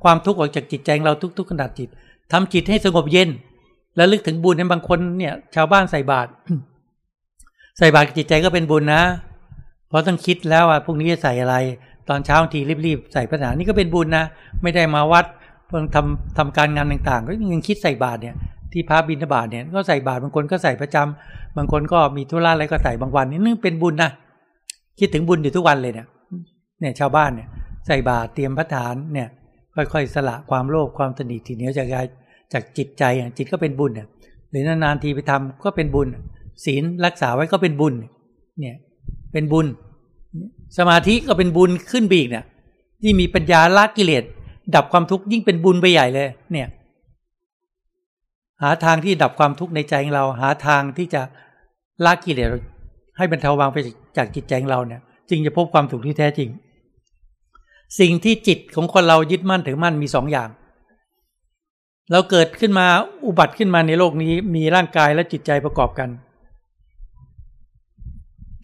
[0.03, 1.88] ความทุกข์ออกจากจิตใจเราทุกๆขนาดจิต
[2.33, 3.29] ทำจิตให้สงบเย็น
[3.97, 6.31] แล้วลึกถึงบุญในบางคนเนี่ย ชาวบ้านใส่บาตร
[7.79, 9.03] ใส่บาตรจิตใจก็เป็นบุญนะ
[9.88, 11.57] เพราะต้องคิดแล้วว่าพรุ่งนี้จะใส่อะไร
[12.09, 14.25] ตอนเช้าทีรีบๆใส่พระหนานี่ก็เป็นบุญนะ
[14.62, 15.25] ไม่ได้มาวัด
[15.70, 18.37] พิ่งทำทำการงานต่างๆ ก็ยังคิดใส่บาตรเนี่ย
[18.72, 24.11] ที่พระบิณฑบาตเนี่ยก็ใส่บาตรบางคนก็ใส่ประจำบางคนก็มีธุระอะไรก็ใส่บางวันนี่นึงเป็นบุญนะ
[24.98, 26.07] คิดถึงบุญอยู่ทุกวันเลยเนี่ย
[26.81, 27.48] เนี่ยชาวบ้านเนี่ย
[27.87, 29.28] ใส่บาตรเตรียมพระฐานเนี่ย
[29.92, 32.07] ค่อยๆสละความโลภความตนีทีเหนียวจากกาย
[32.52, 33.04] จากจิตใจ
[33.37, 34.07] จิตก็เป็นบุญเนี่ย
[34.50, 36.09] หรือนานๆทีไปทำก็เป็นบุญ
[36.64, 37.94] ศีลรักษาไว้ก็เป็นบุญ
[38.61, 38.76] เนี่ย
[39.33, 39.66] เป็นบุญ
[40.78, 42.44] สมาธิก็เป็นบุญขึ้นบีกเนี่ย
[43.02, 44.24] ที่มีปัญญาละกิเลส
[44.74, 46.68] ดับความทุกข์ยิ่งเป็นบุญไปใหญ่เลย เนี่ย
[48.62, 51.22] หาทางที่ดับความทุกข์ในใจของเรา หาทางที่จะ
[52.04, 52.48] ละกิเลส
[53.16, 53.78] ให้บรรเทาบางไป
[54.16, 55.00] จากจิตใจของเราเนี่ย
[55.31, 56.48] จึงจะพบความสุขที่แท้จริง
[58.00, 60.48] สิ่งที่จิตของคนเรายึดมั่นถือมั่นมีสองอย่าง
[62.12, 62.87] เราเกิดขึ้นมา
[63.26, 66.09] อุบัติขึ้นมาในโลกนี้มีร่างกายและจิตใจประกอบกัน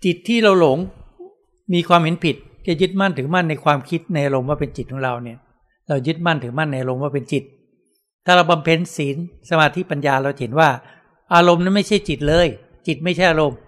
[0.04, 0.78] จิตที่เราหลง
[1.74, 2.36] มีความเห็นผิด
[2.66, 5.38] จะยึดมั่นถือมั่นในความคิดในอารมณ์ว่าเป็นจิตของเราเนี่ย
[5.88, 7.44] เรายึดมั่นถือมั่นในอารมณ์ว่าเป็นจิต
[8.24, 9.16] ถ้าเราบำเพ็ญศีล
[9.50, 10.68] สมาธิปัญญาเราเห็นว่า
[11.34, 12.48] อารมณ์นั้นไม่ใช่จิตเลย
[12.86, 13.58] จิตไม่ใช่อารมณ์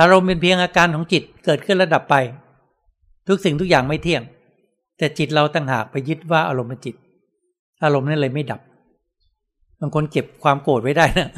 [0.00, 2.14] อารมณ์เป็นเพียงอาการของจิตเกิดขึ้นระดับไป
[3.28, 4.22] ทุกสิ่งทุกอย่างไม่เที่ยง
[4.98, 6.94] แต่จิตเราต่างหากไปยึดว่าอารมณ์เป็นจิต
[7.84, 8.60] อารมณ์นั้นเลยไม่ดับ
[9.80, 11.28] บางคนเก็บความโกรธไว้ได้นะ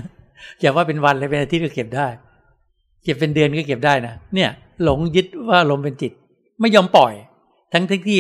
[0.60, 2.08] อย่าว่าเป็นวันเลยเป็นอาทิตย์ก็เก็บได้
[3.04, 4.50] เก็บเป็นเดือนก็เก็บได้นะเนี่ย
[4.84, 6.12] หลงยึดว่าอารมณ์เป็นจิต
[6.60, 7.12] ไม่ยอมปล่อย
[7.72, 8.18] ทั้งที่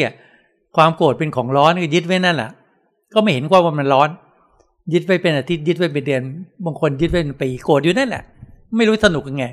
[0.76, 2.50] ความโกรธเป็นของร้อนก็ยึดไว้นั่นแหละ
[3.14, 4.08] ก็ไม่เห็นว่ามันร้อน
[4.92, 6.22] ยึดไว้เป็นอาทิตย์ยึดไว้เป็นเดือน
[6.64, 8.22] บางคนยึดไว้เป็นปีโกรธอยู่นั่นแหละ
[8.76, 9.46] ไม่รู้สนุกยังไง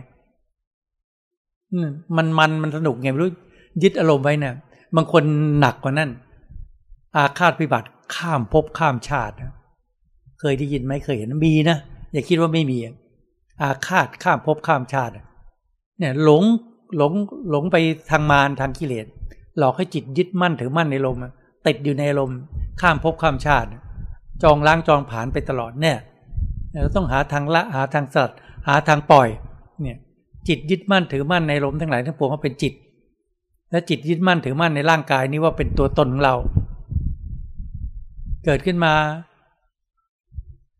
[2.18, 3.32] มันมันมันสนุกไงไม่รู้
[3.84, 4.56] ยึดอารมณ์ไว้นะ่ะ
[4.96, 5.24] บางคน
[5.60, 6.10] หนักกว่านั้น
[7.16, 9.36] อาฆาตพิบัติข้ามภพข้ามชาติ
[10.40, 11.78] เคยได้ยินไหมเคยเห็นมีนะ
[12.14, 12.78] อย่าคิดว่าไม่มี
[13.62, 15.14] อาฆาตข้ามภพข้ามชาติ
[16.00, 16.44] เนี่ย หลง
[16.98, 17.14] หลง
[17.50, 17.78] หลงไป
[18.12, 19.06] ทางมารทางกิเลส
[19.58, 21.18] หลอกให้จิตยึดมั่นถือมั่นในลม
[21.68, 22.32] ติดอยู่ในลม
[22.82, 23.70] ข้ามภพข้ามชาติ
[24.44, 25.98] จองล้างจองผานไปตลอดเนี่ย
[26.72, 28.38] เราต้องหาทางละหาทางสัตว์
[28.68, 29.28] หาทางปล่อย
[29.82, 29.98] เนี่ย
[30.48, 32.74] จิตยึดมั่นถือมั่นในลมทั้งหลายทั้งปวงว่าเป็นจิต
[33.72, 36.36] และจิตยึดมั่นถือมั่นในร่างกายนี้ว่าเป็นตัวตนของเรา
[38.46, 38.94] เกิดขึ้นมา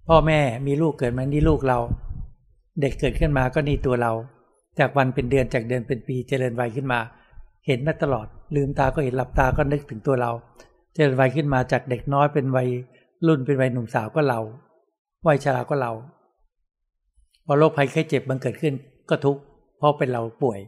[0.08, 1.80] พ่อแม่มีลูกเกิดมานี่ลูกเรา
[2.82, 4.12] เด็กเกิดขึ้นมาก็นี่ตัวเรา
[4.80, 7.00] จากวันเป็นเดือนจากเดือนเป็นปีเจริญวัยขึ้นมา
[7.68, 10.32] เห็นมาตลอด ลืมตาก็เห็นหลับตาก็นึกถึงตัวเรา
[10.94, 12.70] เจริญวัยขึ้นมาจากเด็กน้อยเป็นวัย
[13.28, 14.40] รุ่นเป็นวัยหนุ่มสาวก็เรา
[15.28, 15.92] วัยชราก็เรา
[17.46, 18.74] พอโรคภัยไข้เจ็บมันเกิดขึ้น
[19.10, 19.42] ก็ทุกข์
[19.78, 20.60] เพราะเป็นเราป่วย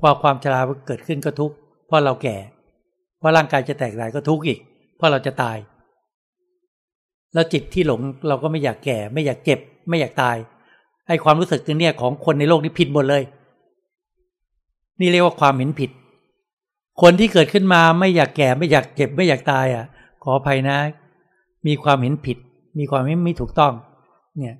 [0.00, 1.54] พอความชราเกิดขึ้นก็ทุกข์
[1.86, 2.36] เพราะเราแก่
[3.18, 4.58] เพราะร่างกายจะแตกลายก็ทุกข์อีก
[4.96, 5.58] เพราะเราจะตาย
[7.34, 10.36] แล้วจิตที่หลงเราก็ไม่อยากแก่ ไม่อยากเจ็บ ไม่อยากตาย
[11.06, 13.22] ไอ้ความรู้สึกเนี่ยของคนในโลกนี้ผิดหมดเลย
[15.00, 15.90] นี่เรียกว่าความเห็นผิด
[17.02, 19.84] คนที่เกิดขึ้นมาไม่อยากแก่ไม่อยากเจ็บไม่อยากตายอะ
[20.22, 20.76] ขออภัยนะ
[21.66, 22.38] มีความเห็นผิด
[22.78, 23.72] มีความไม่ไม่ถูกต้อง
[24.38, 24.56] เนี่ย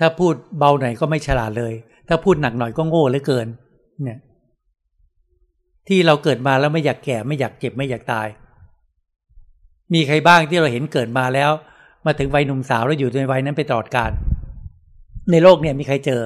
[0.00, 1.74] ถ้าพูดเบาหน่อยก็ไม่ฉลาดเลย
[2.08, 3.46] ถ้าพูดหนักหน่อยก็โง่เหลือเกิน
[4.04, 4.18] เนี่ย
[5.88, 8.26] ที่เราเกิดมาแล้วไม่อยากแก่ ไม่อยากเจ็บไม่อยากตาย
[9.94, 11.50] มีใครบ้างที่เราเห็นเกิดมาแล้ว
[12.06, 14.12] มาถึงวัยหนุ่มสาวแล้วอยู่ในวัยนั้นไปตลอดกาล
[15.30, 16.22] ในโลกเนี่ยมีใครเจอ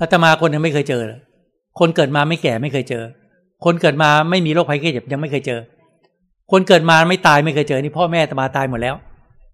[0.00, 1.02] อาตมาคนยังไม่เคยเจอ
[1.78, 3.04] คนเกิดมาไม่แก่ไม่เคยเจอ
[3.64, 5.60] คนเกิดมาไม่มีโรคภัยไข้เจ็บยังไม่เคยเจอ
[6.52, 8.94] คนเกิดมาไม่ตายไม่เคยเจอ นี่พ่อแม่ตมาตายหมดแล้ว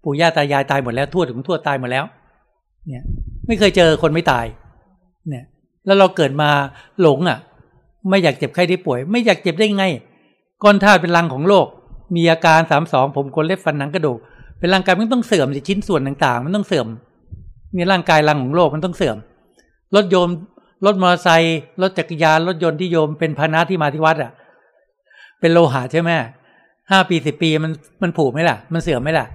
[0.03, 2.05] ปู่ย่าตายายตายหมดแล้วทวดถึงทวดตายหมดแล้ว
[2.87, 3.03] เนี่ย
[3.47, 4.45] ไม่เคยเจอคนไม่ตาย
[5.29, 5.43] เนี่ย
[5.85, 6.49] แล้วเราเกิดมา
[7.01, 7.37] หลงอะ
[8.09, 9.85] ไม่อยากเจ็บไข้ได้ป่วย ไม่อยากเจ็บได้ไง
[10.63, 11.67] ก้อนธาตุเป็นรังของโลก
[12.15, 14.17] มีอาการสามสองผมคนเล็บฟันหนังกระดูก
[14.59, 16.87] เป็นร่างกายมันต้องเสื่อมสิชิ้นส่วนต่างๆ มันต้องเสื่อม
[17.75, 19.17] นี่ร่างกายรังของโลกมันต้องเสื่อม
[19.95, 20.29] รถโยม
[20.85, 24.31] รถมอเตอร์ไซค์รถจักรยานรถยนต์ที่โยมเป็นพานะที่มาที่วัดอะ
[25.39, 26.09] เป็นโลหะใช่ไหม
[26.91, 29.25] ห้าปีสิบปีมันมันผูกไหมล่ะ มันเสื่อมไหมล่ะ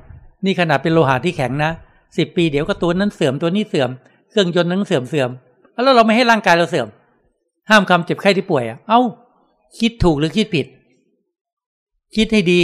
[0.44, 1.70] นี่ขนาดเป็นโลหะที่แข็งนะ
[2.18, 3.90] สิบปีเดี๋ยวก็ตัวนั้นเสื่อมตัวนี้เสื่อม
[4.31, 5.31] เครื่องยนต์นั้นเสื่อมเสื่อม
[5.72, 6.88] แล้วเราไม่ให้ร่างกายเราเสื่อม
[7.70, 9.00] ห้ามคำเจ็บไข้ที่ป่วยอะ เอ้า
[9.79, 10.66] คิดถูกหรือคิดผิด
[12.16, 12.61] คิดให้ดี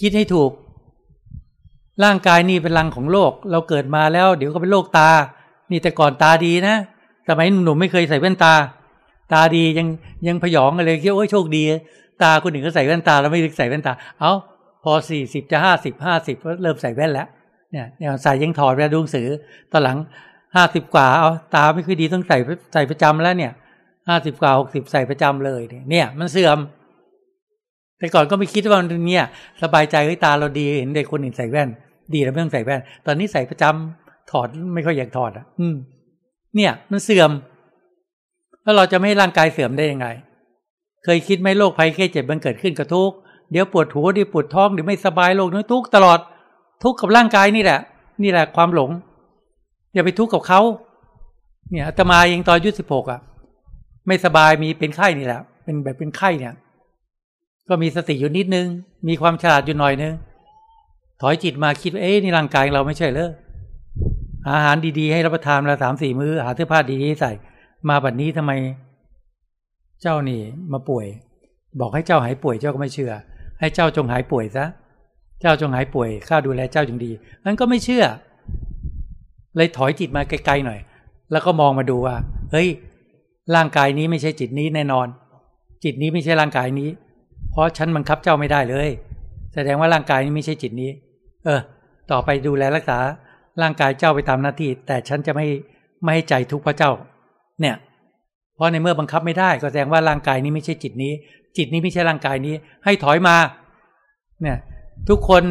[0.00, 0.50] คิดให้ถูก
[2.04, 5.10] ร่างกายนี่เป็นรังของโลก เราเกิดมาแล้ว เดี๋ยวก็เป็นโรคตา
[5.70, 6.76] นี่แต่ก่อนตาดีนะ
[7.28, 8.54] สมัยหนุ่มไม่เคยใส่แว่นตา
[9.32, 9.88] ตาดียัง
[10.26, 11.62] ยังพยองอะไรคิดโอ้ยโชคดี
[12.22, 14.32] ตาคนหนึ่งก็ใส่แว่นตาเราไม่ใส่แว่นตา เอา
[14.84, 17.28] พอสี่สิบจะห้าสิบห้าสิบก็เริ่มใส่แว่นแล้ว
[17.72, 19.28] เนี่ยอย่างใส่ยังถอดแว่นดูหนังสือ
[19.72, 19.98] ตอนหลัง
[20.56, 22.38] ห้าสิบกว่าเอาตาไม่ค่อยดีต้องใส่
[22.74, 23.52] ใส่ประจำแล้วเนี่ย
[24.08, 26.58] ห้าสิบกว่าหกสิบใส่ประจำเลยเนี่ย มันเสื่อม
[27.98, 29.24] แต่ก่อนก็ไม่คิดว่าเนี่ย
[29.62, 31.68] สบายใจเฮ้ยตาเราดีเห็นเด็กคนอื่นใส่แว่น
[32.14, 35.76] ดีแล้วไม่ต้องใส่แว่น ตอนนี้ใส่ประจำถอดไม่ค่อยอยากถอดอะ อืม
[36.56, 37.30] เนี่ย มันเสื่อม
[38.62, 40.06] แล้วเราจะไม่ให้ร่างกายเสื่อมได้ยังไง
[41.04, 43.12] เคยคิดไหมโรคภัยแค่เจ็บมันเกิดขึ้นกับทุก
[43.50, 46.18] เดี๋ยวปวดหัวดีปวดท้องเดี๋ยวไม่สบายโรคนี้ทุกตลอด
[46.82, 47.80] ทุกกับร่างกายนี่แหละ
[48.22, 48.90] นี่แหละความหลง
[49.94, 50.60] อย่าไปทุกข์กับเขา
[51.70, 53.20] เนี่ยอาตมาเองตอนอายุสิบหกอะ
[54.06, 56.54] ไม่สบายมีเป็นไข้นี่แหละ เป็นแบบเป็นไข้เนี่ย
[57.68, 58.66] ก็มีสติอยู่นิดนึง
[59.08, 60.14] มีความฉลาดอยู่หน่อยนึง
[61.20, 63.30] ถอยจิตมาคิดว่าเอ๊ะนี่ร่างกายเราไม่ใช่เลย
[64.50, 67.32] อาหารดีๆ ให้รับประทานละสามสี่มือ้อ หาเสื้อผ้าดีๆใส่
[67.88, 68.52] มาบัดนนี้ทำไม
[70.02, 70.40] เจ้านี่
[70.72, 71.06] มาป่วย
[71.80, 73.12] บอกให้เจ้าหายป่วยเจ้าก็ไม่เชื่อ
[73.60, 74.64] ให้เจ้าจงหายป่วยซะ
[75.40, 77.10] เจ้าจงหายป่วยข้าดูแลเจ้าจึงดี
[77.44, 78.04] นั้นก็ไม่เชื่อ
[79.56, 80.80] เลยถอยจิตมาไกลๆหน่อย
[81.32, 82.16] แล้วก็มองมาดูว่า
[82.52, 82.68] เฮ้ย
[83.54, 85.06] ร่างกายนี้ไม่ใช่จิตนี้แน่นอน
[85.84, 86.90] จิตนี้ไม่ใช่ร่างกายนี้
[87.50, 88.88] เพราะฉันบังคับเจ้าไม่ได้เลย
[89.54, 90.90] แสดงว่าร่างกายนี้ไม่ใช่จิตนี้
[91.44, 91.60] เออ
[92.10, 92.98] ต่อไปดูแลรักษา
[93.62, 95.46] ร่างกายเจ้าไปตามหน้าที่ แต่ฉันจะไม่
[96.02, 96.90] ไม่ให้ใจทุกข์พระเจ้า
[97.60, 97.76] เนี่ย
[98.54, 101.12] เพราะในเมื่อบังคับไม่ได้ก็แสดงว่าร่างกายนี้ไม่ใช่จิตนี้
[101.56, 103.36] จิตนี้ไม่ใช่ร่างกายนี้ ให้ถอยมา
[104.42, 104.58] เนี่ย
[105.08, 105.42] ทุกคน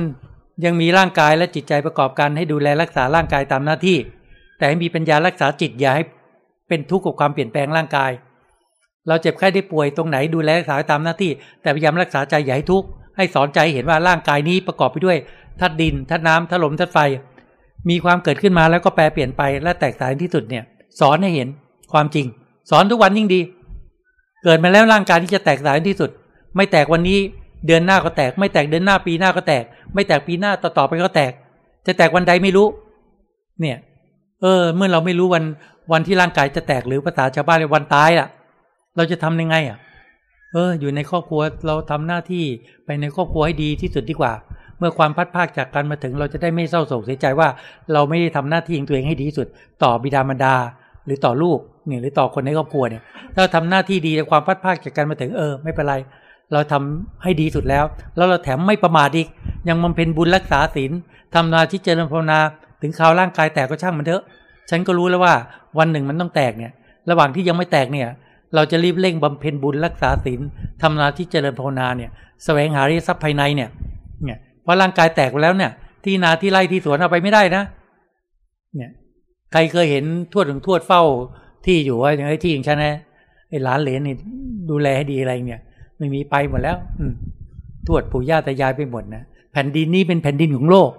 [0.66, 3.98] ยังมีร่างกายและจิตใจประกอบกันให้ดูแลรักษาร่างกายตามหน้าที่
[4.58, 6.04] แต่ให้มีปัญญารักษาจิตอย่าให้
[6.68, 8.12] เป็นทุกข์กับความเปลี่ยนแปลงร่างกาย
[9.08, 11.32] เราเจ็บไข้ได้ป่วยตรงไหนดูแลรักษาตามหน้าที่
[11.62, 12.88] แต่พยายามรักษาใจอย่าให้ทุกข์
[13.18, 15.18] ให้สอนใจเห็นว่าร่างกายนี้ประกอบไปด้วย
[15.60, 17.00] ธาตุดินธาตุน้ำธาตุลมธาตุไฟ
[17.90, 20.64] มีความเกิดขึ้นมาแล้วก็แปรเปลี่ยนไปและแตกต่างที่สุดเนี่ย
[21.00, 21.48] สอนให้เห็น
[21.92, 22.26] ความจริง
[22.70, 23.42] สอนทุกวันยิ่งดี
[24.44, 26.10] เกิดมาแล้วร่างกายที่จะแตกต่างที่สุด
[26.56, 27.18] ไม่แตกวันนี้
[27.68, 29.64] เดือนหน้าก็แตก ไม่แตกเดือนหน้าปีหน้าก็แตก
[29.94, 31.32] ไม่แตกปีหน้าต่อต่อไปก็แตก
[31.88, 32.68] จะแตกวันใดไม่รู้
[33.62, 33.78] เนี่ย
[34.42, 35.44] เออ เมื่อเราไม่รู้วัน
[35.92, 38.28] วันที่ร่างกายจะแตกหรือภาษาชาวบ้านเรียกวันตายล่ะ
[38.96, 39.78] เราจะทำยังไงอะ
[40.54, 42.46] เออ อยู่ในครอบครัวเราทำหน้าที่
[42.86, 44.34] ไปในครอบครัวให้ดีที่สุดดีกว่า
[44.82, 47.48] เมื่อความพัดภาคจากกันมาถึงเราจะได้ไม่เศร้าโศกเสียใจว่า
[47.94, 49.48] เราไม่ได้ทำหน้าที่ของตัวเองให้ดีที่สุด
[49.84, 50.56] ต่อบิดามารดา
[51.06, 53.02] หรือต่อลูกเนี่ยหรือต่อคนในครอบครัวเนี่ย
[53.36, 55.96] ถ้าทำหน้าที่ดีในความพัดภาคจากกันมาถึงเออ ไม่เป็นไร
[56.54, 57.84] เราทำให้ดีสุดแล้ว
[58.16, 59.28] แล้วเราแถมไม่ประมาทอีก
[59.70, 60.92] ยังบำเพ็ญบุญรักษาศีล
[61.36, 62.40] ทำนาที่เจริญภาวนา
[62.82, 64.24] ถึงข่าวร่างกายแตกก็ช่างมันเถอะ
[64.70, 65.34] ฉันก็รู้แล้วว่า
[65.78, 66.72] วันหนึ่งมันต้องแตกเนี่ย
[67.10, 68.08] ระหว่างที่ยังไม่แตกเนี่ย
[68.56, 70.42] เราจะรีบเร่งบำเพ็ญบุญรักษาศีล
[70.82, 72.10] ทำนาที่เจริญภาวนาเนี่ย
[72.46, 73.70] แสวงหาริทรัพย์ภายในเนี่ย
[74.26, 75.72] เนี่ย เพราะร่างกายแตกไปแล้วเนี่ย
[76.04, 77.64] ที่นาที่ไร่ที่สวนเอาไปไม่ได้นะ
[78.76, 78.92] เนี่ย
[79.52, 80.04] ใครเคยเห็น
[80.34, 81.04] ทวดถึงทวดเฝ้า
[81.66, 82.96] ที่อยู่ว่าอย่างไอ้ที่อย่างฉันนะ
[83.50, 84.16] ไอ้หลานเหลนนี่
[84.70, 85.62] ดูแลให้ดีอะไรเนี่ย
[85.98, 87.14] ไม่มีไปหมดแล้ว อืม
[87.88, 90.92] ทวดปู่ย่าตายายไปหมดนะแผ่นดินนี้เป็นแผ่นดินของโลก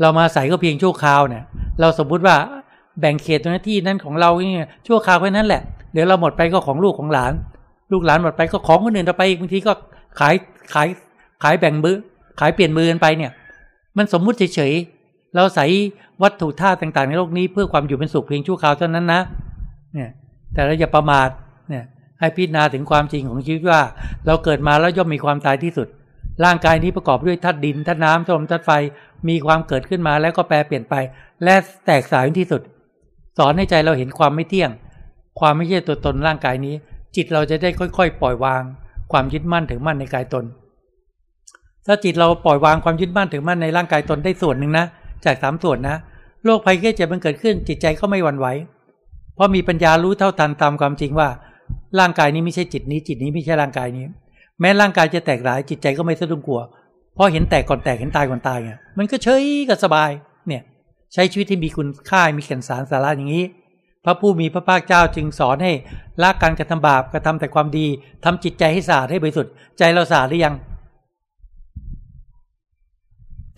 [0.00, 1.44] เรามาใส่ก็เพียงชั่วคราวเนี่ย
[1.80, 2.36] เราสมมุติว่า
[3.00, 5.62] แบ่งเขตตรงนั้นที่นั้นของเราเนี่ยชั่วคราวแค่นั้นแหละ
[5.92, 7.32] เดี๋ยวเราหมดไปก็ของลูกของหลาน
[7.92, 9.72] ลูกหลานหมดไปก็ของคนอื่นต่อไปอีกบางทีก็
[10.20, 10.34] ขาย
[10.74, 10.88] ขาย
[11.42, 11.96] ขายแบ่งมื้อ
[12.40, 13.30] ขายเปลี่ยนมือกันไปเนี่ย
[13.96, 15.64] มันสมมุติเฉยๆเราใส่
[16.22, 19.20] วัตถุธาตุต่างๆ ในโลกนี้เพื่อความอยู่เป็นสุขเพียงชั่วคราวเท่านั้นนะ
[19.94, 20.10] เนี่ย
[20.54, 21.28] แต่เราอย่าประมาท
[21.68, 21.84] เนี่ย
[22.20, 23.80] ให้พิจารณาถึงความจริงของชีวิตว่า
[24.26, 25.88] เราเกิดมาแล้วย่อมมีความตายที่สุด
[26.44, 28.70] ร่างกายนี้ประกอบด้วยธาตุดินธาตุน้ำธาตุลมธาตุไฟ
[29.28, 30.94] มีความเกิดขึ้นมาแล้วก็แปรเปลี่ยนไป
[31.44, 31.54] และ
[31.86, 32.62] แตกสลายที่สุด
[33.38, 34.70] สอนให้ใจเราเห็นความไม่เที่ยง
[35.40, 36.74] ความไม่ใช่ตัวตนร่างกายนี้
[37.16, 38.62] จิตเราจะได้ค่อย ๆ ปล่อยวาง
[39.12, 40.44] ความยึดมั่นถึงมั่นในกายตน
[41.86, 44.86] ถ้าจิตเราปล่อยวางความยึดมั่นถึงมั่นในร่างกายตนได้ส่วนหนึ่งนะ
[45.24, 45.96] จากสามส่วนนะ
[46.44, 48.46] โรคภัยแค่เจ็บมันเกิดขึ้น จิตใจก็ไม่หวั่นไหว
[49.34, 51.28] เพราะมีปัญญารู้เท่าทันตามความจริงว่า
[51.98, 54.04] ร่างกายนี้ไม่ใช่จิตนี้ จิตนี้ไม่ใช่ร่างกายนี้
[54.60, 56.60] แม้ร่างกายจะแตกหลาย จิตใจก็ไม่สะดุ้งกลัว
[57.14, 60.10] เพราะเห็นแตกก่อนแตกเห็นตายก่อนตายไงมันก็เฉยก็สบาย
[60.46, 60.62] เนี่ย
[61.14, 63.44] ใช้ชีวิตที่มีคุณค่ามีแก่นสารสาระอย่างนี้
[64.04, 65.72] พระผู้มีพระภาคเจ้าจึงสอนให้
[66.22, 67.86] ละการกระทำบาปกระทำแต่ความดี
[68.24, 70.54] ทำจิตใจให้สะอาดให้บริสุทธิ์ใจเราสะอาดหรือยัง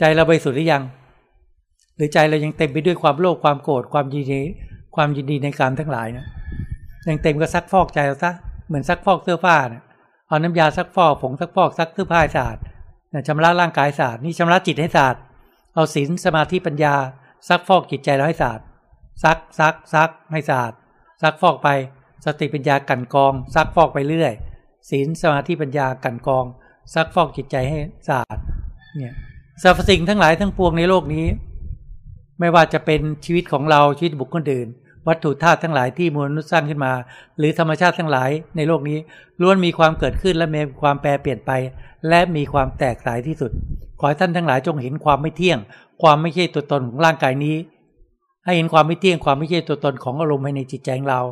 [0.04, 0.82] ใจเราบริสุทธิ์หรือยัง
[1.96, 4.40] หรือใจเรายังเต็มไปด้วยความโลภความโกรธความยินดี
[4.96, 6.26] ความยินดีในการทั้งหลายนะ
[7.08, 8.32] ยังเต็มก็ซักฟอกใจเราซะ
[8.66, 9.82] เหมือนซักฟอกเสื้อผ้าเนะ
[10.28, 12.56] เอาน้ำยาซักฟอกผงซักฟอกซักเสื้อผ้าสะอาด
[13.28, 15.16] ชำระร่างกายสะอาดนี่ชำระจิตให้สะอาด
[15.74, 16.94] เอาศีลสมาธิปัญญา
[17.48, 18.60] ซักฟอกจิตใจเราให้สะอาด
[19.22, 20.72] ซักซักซักให้สะอาด
[21.22, 21.68] ซักฟอกไป
[22.24, 24.32] สติปัญญากันกอง ซักฟอกไปเรื่อย
[24.90, 26.44] ศีลสมาธิปัญญากันกอง
[26.94, 27.78] ซักฟอกจิตใจให้
[28.08, 28.38] สะอาด
[28.96, 29.14] เนี่ย
[29.60, 31.26] สรรพสิ่งทั้งหลายทั้งปวงในโลกนี้
[32.40, 34.68] ไม่ว่าจะเป็นชีวิตของเราชีวิตบุคคลอื่น
[35.08, 36.92] วัตถุธาตุทั้งหลายที่มนุษย์สร้างขึ้นมา
[37.38, 38.98] หรือธรรมชาติทั้งหลายในโลกนี้
[39.40, 41.50] ล้วนมีความเกิดขึ้นและมีความแปรเปลี่ยนไป
[42.08, 43.50] และมีความแตกสายที่สุด
[43.98, 45.58] ขอให้ท่านทั้งหลายจงเห็นความไม่เที่ยง
[46.02, 47.56] ความไม่ใช่ตัวตนของร่างกายนี้
[48.44, 51.22] ให้เห็นความไม่เที่ยงความไม่ใช่ตัวตนของอารมณ์ภายในจิตใจของเรา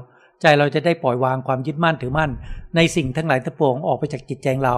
[0.40, 2.30] ใจเราจะได้ปล่อยวางความยึดมั่นถือมั่น
[2.76, 4.76] ในสิ่งทั้งหลายทั้งปวงออกไปจากจิตใจเรา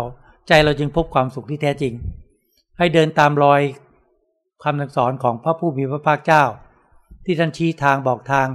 [0.49, 1.93] ใจเราจึงพบความสุขที่แท้จริง
[2.79, 3.61] ให้เดินตามรอย
[4.63, 6.45] คำสั่งสอนของพระผู้มีพระภาคเจ้า
[7.25, 8.47] ที่ท่านชี้ทางบอกทาง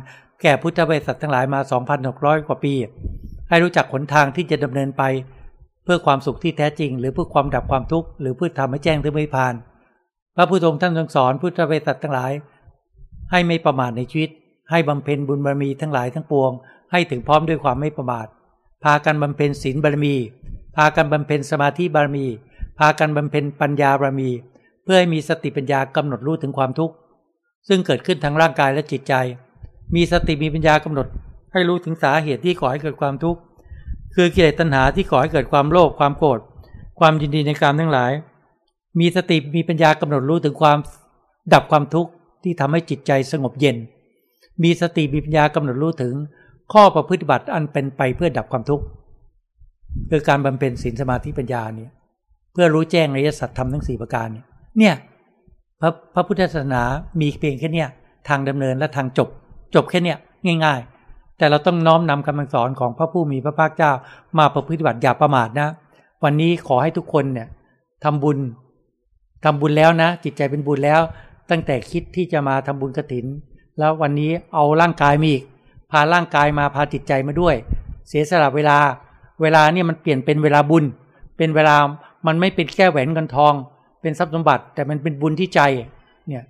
[0.41, 1.59] แก่พุทธบริษัททั้งหลายมา
[2.03, 2.73] 2,600 กว่าปี
[3.49, 5.03] ให้รู้จักขนทางที่จะดำเนินไป
[5.83, 9.53] เพื่อความสุขที่แท้จริง หรือเพื่อความดับความทุกข์หรือเพื่อทำให้แจ้งถึงไม่ผ่าน
[10.35, 12.31] พระพุทธองท่านทรงสอนพุทธบริษัททั้งหลาย
[13.31, 14.29] ให้ไม่ประมาทในชีวิต
[14.71, 16.51] ให้บำเพ็ญบุญบารมีทั้งหลายทั้งปวง
[16.91, 18.27] ให้ถึงพร้อมด้วยความไม่ประมาท
[18.83, 20.15] พากันบำเพ็ญศีลบารมี
[20.75, 22.25] พากันบำเพ็ญสมาธิบารมี
[22.79, 24.29] พากันบำเพ็ญปัญญาบารมี
[24.83, 26.95] เพื่อให้มีสติปัญญากำหนดรู้ถึงความทุกข์
[27.67, 29.13] ซึ่งเกิดขึ้นทั้งร่างกายและจิตใจ
[29.95, 31.07] มีสติมีปัญญากำหนด
[31.53, 33.39] ให้รู้ถึงสาเหตุที่ก่อให้เกิดความทุกข์
[34.15, 36.39] คือกิเลสตัณหาที่ก่อให้เกิดความโลภความโกรธ
[36.99, 38.11] ความยินดีในการทั้งหลาย
[38.99, 40.77] มีสติมีปัญญากำหนดรู้ถึงความ
[41.53, 42.11] ดับความทุกข์
[42.43, 43.77] ที่ทำให้จิตใจสงบเย็น
[44.63, 46.13] มีสติมีปัญญากำหนดรู้ถึง
[46.73, 48.85] ข้อประพฤติบัติอันเป็นไปเพื่อดับความทุกข์
[50.09, 51.91] คือการบำเพ็ญศีลสมาธิปัญญาเนี่ย
[52.59, 54.45] พื่อรู้แจ้งอริยสัจธรรมทั้งสี่ประการเนี่ย
[54.79, 54.95] เนี่ย
[55.81, 56.83] พระพระพุทธศาสนา
[57.21, 57.89] มีเพียงแค่เนี้ย
[58.27, 59.29] ทางดำเนินและทางจบ
[59.75, 60.17] จบแค่เนี้ย
[60.65, 60.81] ง่าย
[61.37, 63.91] แต่เราต้องน้อมนำคำสอนของพระผู้มีพระภาคเจ้า
[64.37, 65.69] มาประพฤติบัติอย่าประมาทนะ
[66.23, 67.47] วันนี้ขอให้ทุกคนเนี่ย
[68.03, 68.37] ทำบุญ
[69.43, 71.01] ทำบุญแล้วนะ จิตใจเป็นบุญแล้ว
[71.49, 73.25] ตั้งแต่คิดที่จะมาทำบุญกระถิน
[73.79, 75.43] แล้ววันนี้เอาร่างกายมาอีก
[75.91, 77.55] พาร่างกายมาพาจิตใจมาด้วย
[78.07, 78.77] เสียสละเวลา
[79.41, 80.85] เวลาเนี่ยมันเปลี่ยนเป็นเวลาบุญ
[81.37, 81.75] เป็นเวลา
[82.27, 83.53] มันไม่เป็นแค่แหวนเงินทอง
[84.01, 85.61] เป็นทรัพย์สมบัติ แต่มันเป็นบุญที่ใจ
[86.27, 86.43] เนี่ย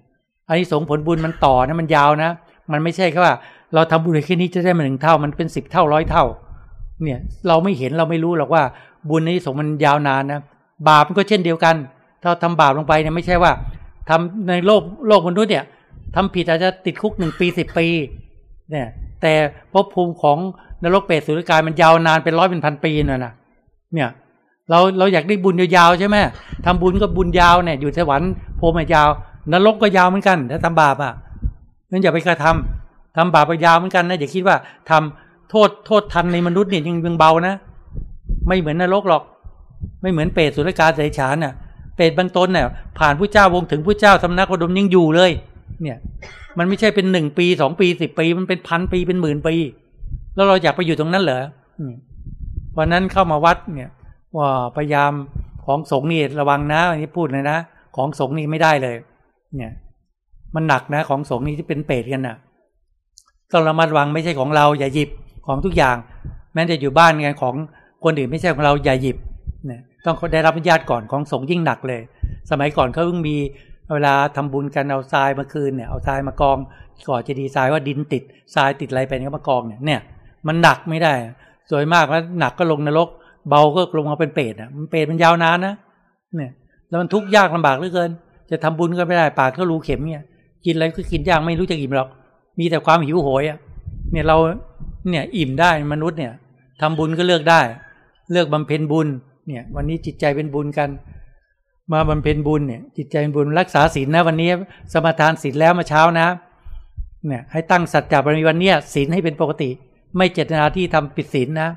[0.48, 2.30] อันนี้สงผลบุญมันต่อนะมันยาวนะ
[2.72, 3.34] มันไม่ใช่แค่ว่า
[3.74, 6.24] เราทำบุญแค่นี้จะได้มาหนึ่งเท่า มันเป็นสิบเท่าร้อยเท่า
[7.04, 8.64] เนี่ยเราไม่เห็นเราไม่รู้หรอกว่า
[9.10, 10.40] บุญในสงมันยาวนานนะ
[10.88, 11.76] บาปมันก็เช่นเดียวกัน
[12.24, 13.52] ถ้าทำบาปลงไปเนี่ยไม่ใช่ว่า
[14.10, 15.66] ทำในโลกโลกมนุษย์เนี่ย
[16.16, 17.88] ทำผิดอาจจะติดคุกหนึ่งปีสิบปี
[18.72, 18.88] เนี่ย
[19.22, 19.34] แต่
[19.74, 20.38] ภพภูมิของ
[20.84, 23.34] นรกเปรตสุรกายมันยาวนานเป็นร้อยเป็นพันปีน่ะนะ
[23.94, 24.10] เนี่ย
[24.70, 26.18] เราเราอยากได้บุญยาวๆใช่ไหม
[26.66, 29.10] ทำบุญก็บุญยาวเนี่ยอยู่สวรรค์โพมยาว
[29.54, 31.14] นรกก็ยาวเหมือนกันถ้าทำบาปอะ
[31.92, 34.56] นั่นอย่าไปกระทำทำบาปยาวเหมือนกันนะอย่าคิดว่า
[34.90, 37.54] ทำโทษโทษทันในมนุษย์เนี่ยยังยังเบานะ
[38.48, 39.24] ไม่เหมือนนรกหรอก
[40.02, 41.54] ไม่เหมือนเปรตสุรกาเสฉานน่ะ
[41.96, 42.68] เปรตบางตนเนี่ย
[43.00, 45.32] ผ่านผู้เจ้าวงถึงผู้เจ้าสำนักอดมยังอยู่เลย
[45.82, 45.98] เนี่ย
[46.58, 49.56] มันไม่ใช่เป็นหนึ่งปีสองปีสิบปี มันเป็นพันปีเป็นหมื่นปี
[50.36, 51.44] แล้วเราอยากไปอยู่ตรงนั้นเหรอ
[52.78, 53.92] วันนั้นเข้ามาวัดเนี่ย
[54.38, 55.12] ว่าพยายาม
[55.66, 57.58] ของสงนี่ระวังนะอันนี้พูดเลยนะ
[57.96, 58.96] ของสงนี่ไม่ได้เลย
[59.58, 59.74] เนี่ย
[60.56, 62.38] มันหนักนะของสงนี่ที่เป็นเปรตกันนะ่ะ
[63.52, 65.10] ต้องระมัดระวังไม่ใช่ของเราอย่าหยิบ
[65.48, 65.96] ของทุกอย่าง
[66.54, 67.56] แม้จะอยู่บ้านกันของ
[68.04, 69.18] คนอื่นไม่ใช่ของเราอย่าหยิบ
[69.66, 72.02] เนี่ยต้องได้รับอนุญาตก่อนของสงยิ่งหนักเลย
[72.52, 73.38] สมัยก่อนเขาเพิ่งมี
[73.94, 76.58] เวลาทำบุญกันเอาทรายมาคืนเนี่ยเอาทรายมากอง
[77.08, 78.24] ก่อจะดีทรายว่าดินติด
[78.56, 80.00] ทรายติดอะไรไปเนี่ยมากองเนี่ยเนี่ย
[80.48, 81.14] มันหนักไม่ได้
[81.70, 83.10] สวยมากแล้วหนักก็ลงนรก
[83.50, 85.74] เบาก็ลงมาเป็นเปรตอะ มันเปรตมันยาวนานนะ
[86.36, 86.52] เนี่ย
[86.88, 88.10] แล้วมันทุกข์ยากลำบากเหลือเกิน
[88.50, 90.24] จะทำบุญก็ไม่ได้ปากก็รูเข็มเนี่ย
[90.66, 92.10] กินอะไรก็กินยากไม่รู้จะอิ่มหรอก
[92.60, 93.58] มีแต่ความหิวโหยอะ
[94.12, 94.38] เนี่ยเรา
[95.10, 96.34] เนี่ยอิ่มได้มนุษย์เนี่ย
[96.82, 97.62] ทำบุญก็เลือกได้
[98.32, 99.08] เลือกบำเพ็ญบุญ
[99.48, 100.90] เนี่ย วันนี้จิตใจเป็นบุญกัน
[101.94, 104.50] มาบำเพ็ญบุญเนี่ย จิตใจเป็นบุญรักษาศีลนะ วันนี้
[104.94, 106.28] สมาทานศีลแล้วมาเช้านะ
[107.28, 109.70] เนี่ย ให้ตั้งสัจจะบารมีวันนี้ศีลให้เป็นปกติ
[110.18, 111.70] ไม่เจตนาที่ทำปิดศีลนะ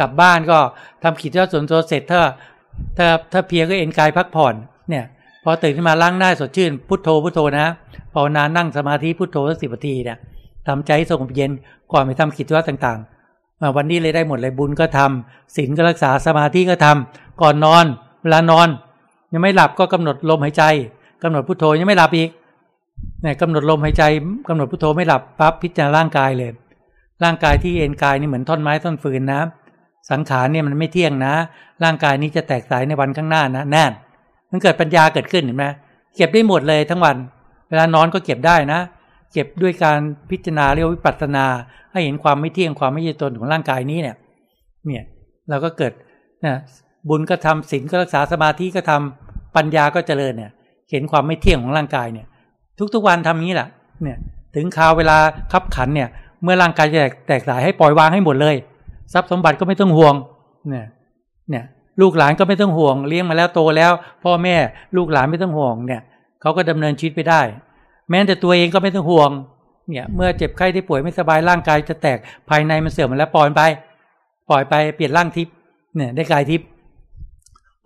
[0.00, 0.58] กลับบ้านก็
[1.02, 2.20] ทำกิจวัตรส่วนตัวเสร็จถ้า
[2.96, 4.54] ถ้าถ้าเพียก็เอ็นกายพักผ่อน
[4.88, 5.04] เนี่ย
[5.44, 7.66] พอตื่นขึ้นมาล้างหน้าสดชื่น พุทโธพุทโธนะ
[8.14, 10.18] ภาวนานั่งสมาธิพุทโธสักสิบนาทีเนี่ย
[10.66, 11.50] ทำใจสงบเย็น
[11.92, 17.84] ก่อนไปทำกิจวัตรต่างๆมาวันนี้เลยได้หมดเลยบุญก็ทำศีลก็รักษาสมาธิก็ทำก่อนนอน
[18.22, 18.68] เวลานอน
[19.32, 20.64] ยังไม่หลับก็กำหนดลมหายใจ
[21.22, 22.30] กำหนดพุทโธยังไม่หลับอีก
[23.22, 24.02] เนี่ยกำหนดลมหายใจ
[24.48, 26.50] กำหนดพุทโธไม่หลับปั๊บพิจารณาร่างกายเลย
[27.24, 29.40] ร่างกายที่เอ็นกายนี่เหมือนท่อนไม้ท่อนฟืนนะ
[30.10, 31.34] สังขารเนี่ยมันไม่เที่ยงนะ
[31.84, 33.92] ร่างกายนี้จะแตกสายในวันข้างหน้านะแน่น
[34.50, 35.66] มันเกิดปัญญาเกิดขึ้นเห็นไหม
[36.16, 37.16] เก็บได้หมดเลยทั้งวัน
[37.68, 38.80] เวลานอนก็เก็บได้นะ
[39.32, 39.98] เก็บด้วยการ
[40.30, 41.46] พิจารณาเรียกวิปัสสนา
[41.92, 44.16] ให้เห็นความไม่เที่ยงความไม่ยึดตนของร่างกายนี้เนี่ย
[44.86, 45.04] เนี่ย
[45.48, 45.92] เราก็เกิด
[46.46, 46.54] นะ
[47.08, 50.50] บุญก็ทำศีลก็รักษาสมาธิก็ทำปัญญาก็เจริญเนี่ย
[50.90, 52.26] เห็นความไม่เที่ยงของร่างกายเนี่ย
[52.94, 53.68] ทุกๆวันทำนี้แหละ
[54.02, 54.18] เนี่ย
[54.54, 55.16] ถึงคราวเวลา
[55.52, 56.08] คับขันเนี่ย
[56.42, 58.56] เมื่อร่างกายจะแตกสายให้ปล่อยวางให้หมดเลย
[59.12, 60.14] ทรัพย์สมบัติก็ไม่ต้องห่วง
[60.70, 60.86] เนี่ย
[61.50, 61.64] เนี่ย
[62.00, 63.92] ลูกหลานก็ไม่ต้องห่วง เลี้ยงมาแล้วโตแล้ว
[64.24, 64.56] พ่อแม่
[64.96, 66.02] ลูกหลานไม่ต้องห่วงเนี่ย
[66.40, 67.40] เขาก็ดำเนินชีวิตไปได้
[68.10, 69.30] แม้แต่ตัวเองก็ไม่ต้องห่วง
[69.90, 73.62] เนี่ยเมื่อเจ็บไข้ที่ป่วยไม่สบายร่างกายจะแตกภายในมันเสื่อมมาแล้วปล่อยไป
[74.50, 75.54] ปล่อยไปเปลี่ยนร่างทิพย์
[75.96, 76.66] เนี่ยได้กายทิพย์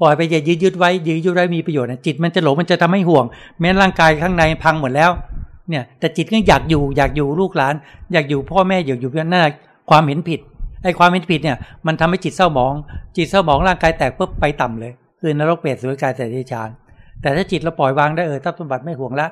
[0.00, 3.24] ปล่อยไปอย่ายืดยืดไว้ยืดยืดไว้มีประโยชน์นะจิตมันจะหลงมันจะทำให้ห่วง
[3.60, 5.10] แม้ร่างกายข้างในพังหมดแล้ว
[5.68, 7.74] เนี่ยแต่จิตก็อยากอยู่อยากอยู่ลูกหลาน
[8.12, 9.42] อยากอยู่พ่อแม่อยากอยู่เพื่อนน่า
[9.90, 10.40] ความเห็นผิด
[10.84, 12.72] ไอ้ความเห็นผิดเนี่ยมันทำให้จิตเศร้าหมอง
[13.16, 16.68] จิตเศร้าหมองร่างกายแตกปุ๊บไปต่ำเลย คือนรกเปรตสุรกายแต่ดิชาน
[17.20, 19.26] แต่ถ้าจิตเราปล่อยวางได้เออทรัพย์สมบัติไม่ห่วงละ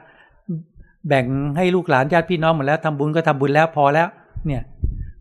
[1.08, 1.24] แบ่ง
[1.56, 4.08] ให้ลูกหลานญาติพี่น้องหมดแล้วทำบุญก็ทำบุญแล้วพอแล้ว
[4.46, 4.62] เนี่ย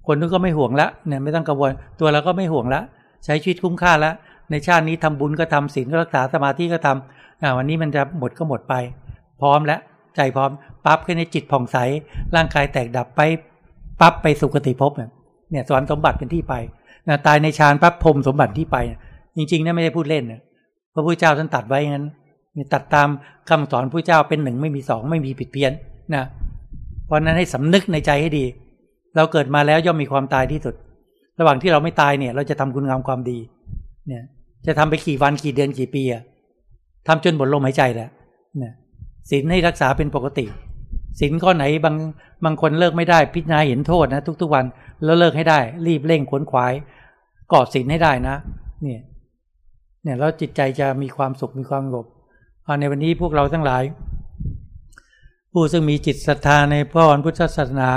[0.08, 2.82] คนนู้นก็ไม่ห่วงละเนี่ยไม่ต้องกังวลตัวเราก็ไม่ห่วงละ
[3.26, 4.14] ใช้ชีวิตคุ้มค่าแล้ว
[4.52, 8.74] ในชาตินี้ทำบุญก็ทำศีลก็รักษาสมาธิก็ทำอ่าวันนี้มันจะหมดก็หมดไป
[9.42, 9.80] พร้อมแล้ว
[10.16, 10.52] ใจพร้อม
[10.86, 11.78] ปั๊บขึ้นในจิตผ่องใส
[12.36, 13.22] ร่างกายแตกดับไป
[14.02, 15.10] ปั๊บไปสุคติภพเนี่ย
[15.68, 16.54] สวรรค์สมบัติเป็นที่ไป
[17.08, 18.78] นะตายในฌานปั๊บพรมสมบัติที่ไป
[19.38, 20.42] จริงๆนะไม่ได้พูดเล่นนะ
[20.94, 22.06] พระพุทธเจ้าท่านตัดไว้งั้น
[22.56, 23.08] นี่ตัดตาม
[23.50, 25.72] คำสอนพระเจ้าเป็นหนึ่งไม่มีสองไม่มีผิดเพี้ยน
[26.16, 26.24] นะ
[27.06, 28.46] เพราะนั้นให้สำนึกในใจให้ดี
[29.16, 30.76] เราเกิดมาแล้วย่อมมีความตายที่สุด
[31.40, 33.38] ระหว่างที่เราไม่ตายเนี่ย เราจะทำคุณงามความดี
[34.08, 34.24] เนี่ย
[34.68, 36.24] จะทำไปกี่วันกี่เดือนกี่ปีอะ
[37.08, 38.10] ทำจนหมดลมหายใจแล้ว
[38.58, 38.74] เนี่ย
[39.30, 40.46] ศีลให้รักษาเป็นปกติ
[41.20, 41.96] ศีลข้อไหนบาง
[42.46, 44.66] บางคนเลิกไม่ได้พิจารณาเห็นโทษนะทุกๆวัน
[45.04, 46.74] แล้วเลิกให้ได้ รีบเร่งขวนขวาย
[47.52, 48.36] กอดศีลให้ได้นะ
[48.82, 49.02] เนี่ย
[50.04, 52.06] เนี่ยแล้วจิตใจจะมีความสุขมีความสงบ
[52.80, 53.84] ในวันนี้พวกเราทั้งหลาย
[55.52, 57.92] ผู้ซึ่งมีจิตศรัทธาในพระพุทธศาสนา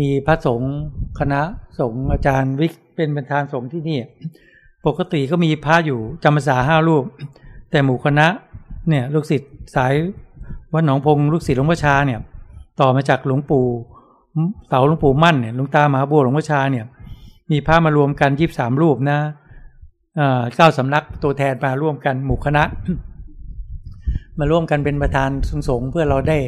[0.00, 0.74] มีพระสงฆ์
[1.18, 1.40] คณะ
[1.80, 3.98] สงฆ์อาจารย์วิกเป็นประธานสงฆ์ที่นี่
[4.86, 7.04] ปกติก็มีพระอยู่จำพรรษาห้ารูป
[7.70, 8.26] แต่หมู่คณะ
[8.88, 9.92] เนี่ยลูกศิษย์สาย
[10.72, 12.20] วัดหนองพงลูกศิษย์หลวงพ่อชาเนี่ย
[12.80, 13.66] ต่อมาจากหลวงปู่
[14.68, 16.86] เสาหลวงปู่มั่นเนี่ยหลวงตามหาบัวหลวงพ่อชาเนี่ย
[17.50, 19.18] มีพระมารวมกันยีิบสามรูปนะ
[20.56, 22.64] เก้าสำนักตัวแทนมาร่วมกันหมู่คณะ
[24.38, 25.30] มาร่วมกันเป็นประธาน
[25.68, 26.38] สงฆ์เพื่อเราได้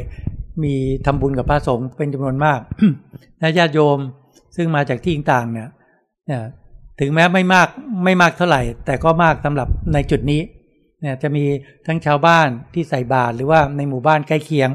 [0.65, 0.75] มี
[1.07, 2.61] ทำบุญกับพระสงฆ์เป็นจำนวนมาก
[3.41, 3.99] และญาติโยม
[4.57, 5.69] ซึ่งมาจากที่ต่างเนี่ย
[7.01, 7.69] ถึงแม้ไม่มาก
[8.05, 10.41] ไม่มากเท่าไหร่ แต่ก็มากสำหรับในจุดนี้
[11.01, 11.45] เนี่ยจะมี
[11.87, 14.71] ทั้งชาวบ้านที่ใส่บาตรหรือว่าในหมู่บ้านใกล้เคียง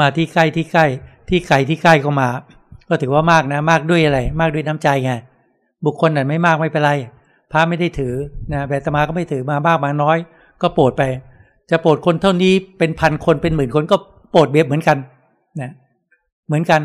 [0.00, 0.86] มาที่ใกล้ที่ใกล้
[1.32, 2.28] ที่ไกลที่ใกล้ก็มา
[2.88, 5.12] ก็ถือว่ามากนะ มากด้วยอะไร มากด้วยน้ำใจไง
[5.84, 6.92] บุคคลไหนไม่มากไม่เป็นไร
[7.52, 8.14] พระไม่ได้ถือ
[8.52, 10.18] นะแบตมาก็ไม่ถือมามากมาน้อย
[10.62, 11.02] ก็โปรดไป
[11.70, 13.96] จะโปรดคนเท่านี้เป็นพันคนเป็นหมื่นคนก็
[14.30, 14.98] โปรดเบียบเหมือนกัน
[15.60, 15.70] นะ
[16.46, 16.80] เหมือนกัน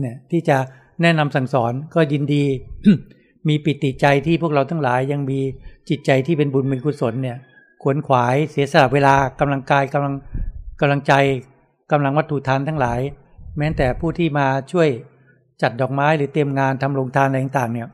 [0.00, 0.56] เนี่ยที่จะ
[1.02, 2.44] แนะนำสั่งสอนก็ยินดี
[3.48, 5.38] มีปิติใจที่พวกเราทั้งหลายยังมี
[5.88, 7.36] จิตใจที่เป็นบุญเป็นกุศลเนี่ย
[7.82, 10.14] ขวนขวายเสียสละเวลากำลังกายกำลัง
[10.80, 11.12] กำลังใจ
[11.92, 13.00] กำลังวัตถุทานทั้งหลาย
[13.56, 14.88] แม้แต่ผู้ที่มาช่วย
[15.62, 17.88] จัดดอกไม้หรือเตรียมงานทำลงทานอะไรต่างๆ เนี่ย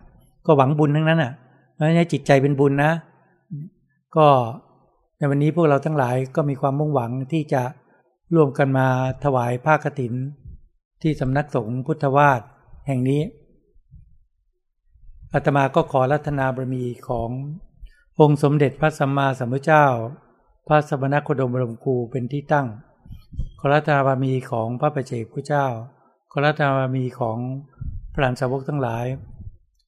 [0.47, 1.33] ก็หวังบุญทั้งนั้นอะ
[1.75, 2.93] เพราะฉะนั้นจิตใจเป็นบุญนะ
[4.17, 4.27] ก็
[5.19, 7.63] ในวันนี้พวกเราทั้งหลายก็มีความมุ่งหวังที่จะ
[8.35, 8.87] ร่วมกันมา
[9.25, 10.15] ถวายผ้ากฐิน
[11.03, 12.41] ที่สำนักสงฆ์พุทธวาส
[12.87, 13.23] แห่งนี้
[15.33, 17.31] อาตมาก็ขอรัตนาบารมีของ
[18.21, 19.87] องค์สมเด็จพระสัมมาสัมพุทธเจ้า
[20.67, 22.67] พระสมณโคดมบรมครูเป็นที่ตั้ง
[23.59, 25.67] ขอรัตนาบารมีของพระประเจกพระเจ้า
[26.33, 27.39] ขอรัตนาบารมีของ
[28.13, 29.05] พระหลานสาวกทั้งหลาย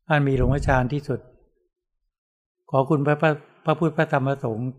[0.09, 1.21] อันมีหลวงพ่อชาญที่สุด
[2.71, 3.17] ขอคุณพระ
[3.67, 4.71] พระพุทธพระธรรมพระสงฆ์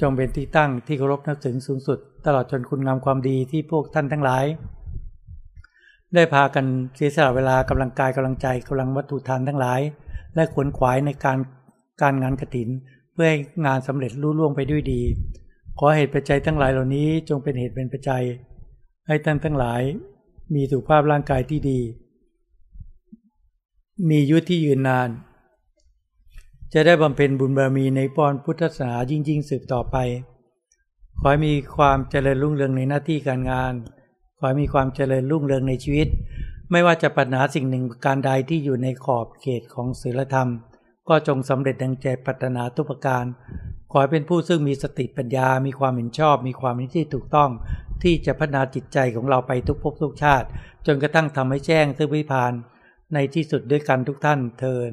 [0.00, 4.44] จงเป็นที่ตั้งที่เคารพนับถึงสูงสุด ตลอดจนคุณงามความดีที่พวกท่านทั้งหลาย
[6.14, 9.80] ได้พากันเสียสละเวลากำลังกายกำลังใจกำลังวัตถุทานทั้งหลาย
[10.34, 11.38] และขวนขวายในการ
[12.02, 12.68] การงานกระถิน
[13.12, 15.02] เพื่อให้งานสำเร็จรุ่ล่วงไปด้วยดี
[15.78, 18.24] ขอเหตุปัจจัยทั้งหลายเหล่านี้จงเป็นเหตุเป็นปัจจัย
[19.06, 19.82] ให้ท่านทั้งหลาย
[20.54, 21.80] มีสุขภาพร่างกายที่ดี
[24.10, 25.08] มียุทธที่ยืนนาน
[26.72, 29.96] จะได้บำเพ็ญบุญบารมีในปอนพุทธศาสนายิ่งยิ่งสืบต่อไป
[31.18, 33.72] ขอให้มีความเจริญรุ่งเรืองในหน้าที่การงาน
[34.38, 36.08] ขอให้มีความเจริญรุ่งเรืองในชีวิต
[36.70, 40.50] ไม่ว่าจะปัญหาสิ่งหนึ่งการใดที่อยู่ในขอบเขตของศีลธรรม
[41.08, 43.24] ก็จงสำเร็จดังใจปัตนาทุกประการ
[43.96, 47.50] อให้เป็นผู้ซึ่งมีสติปัญญา มีความเห็นชอบ มีความเห็นที่ถูกต้อง
[48.02, 50.46] ที่จะพัฒนาจิตใจของเราไปทุกภพทุกชาติ
[50.86, 52.52] จนกระทั่งทำให้แจ้งซึ่งวิพาน
[53.14, 54.92] ในที่สุดด้วยกันทุกท่านเทิน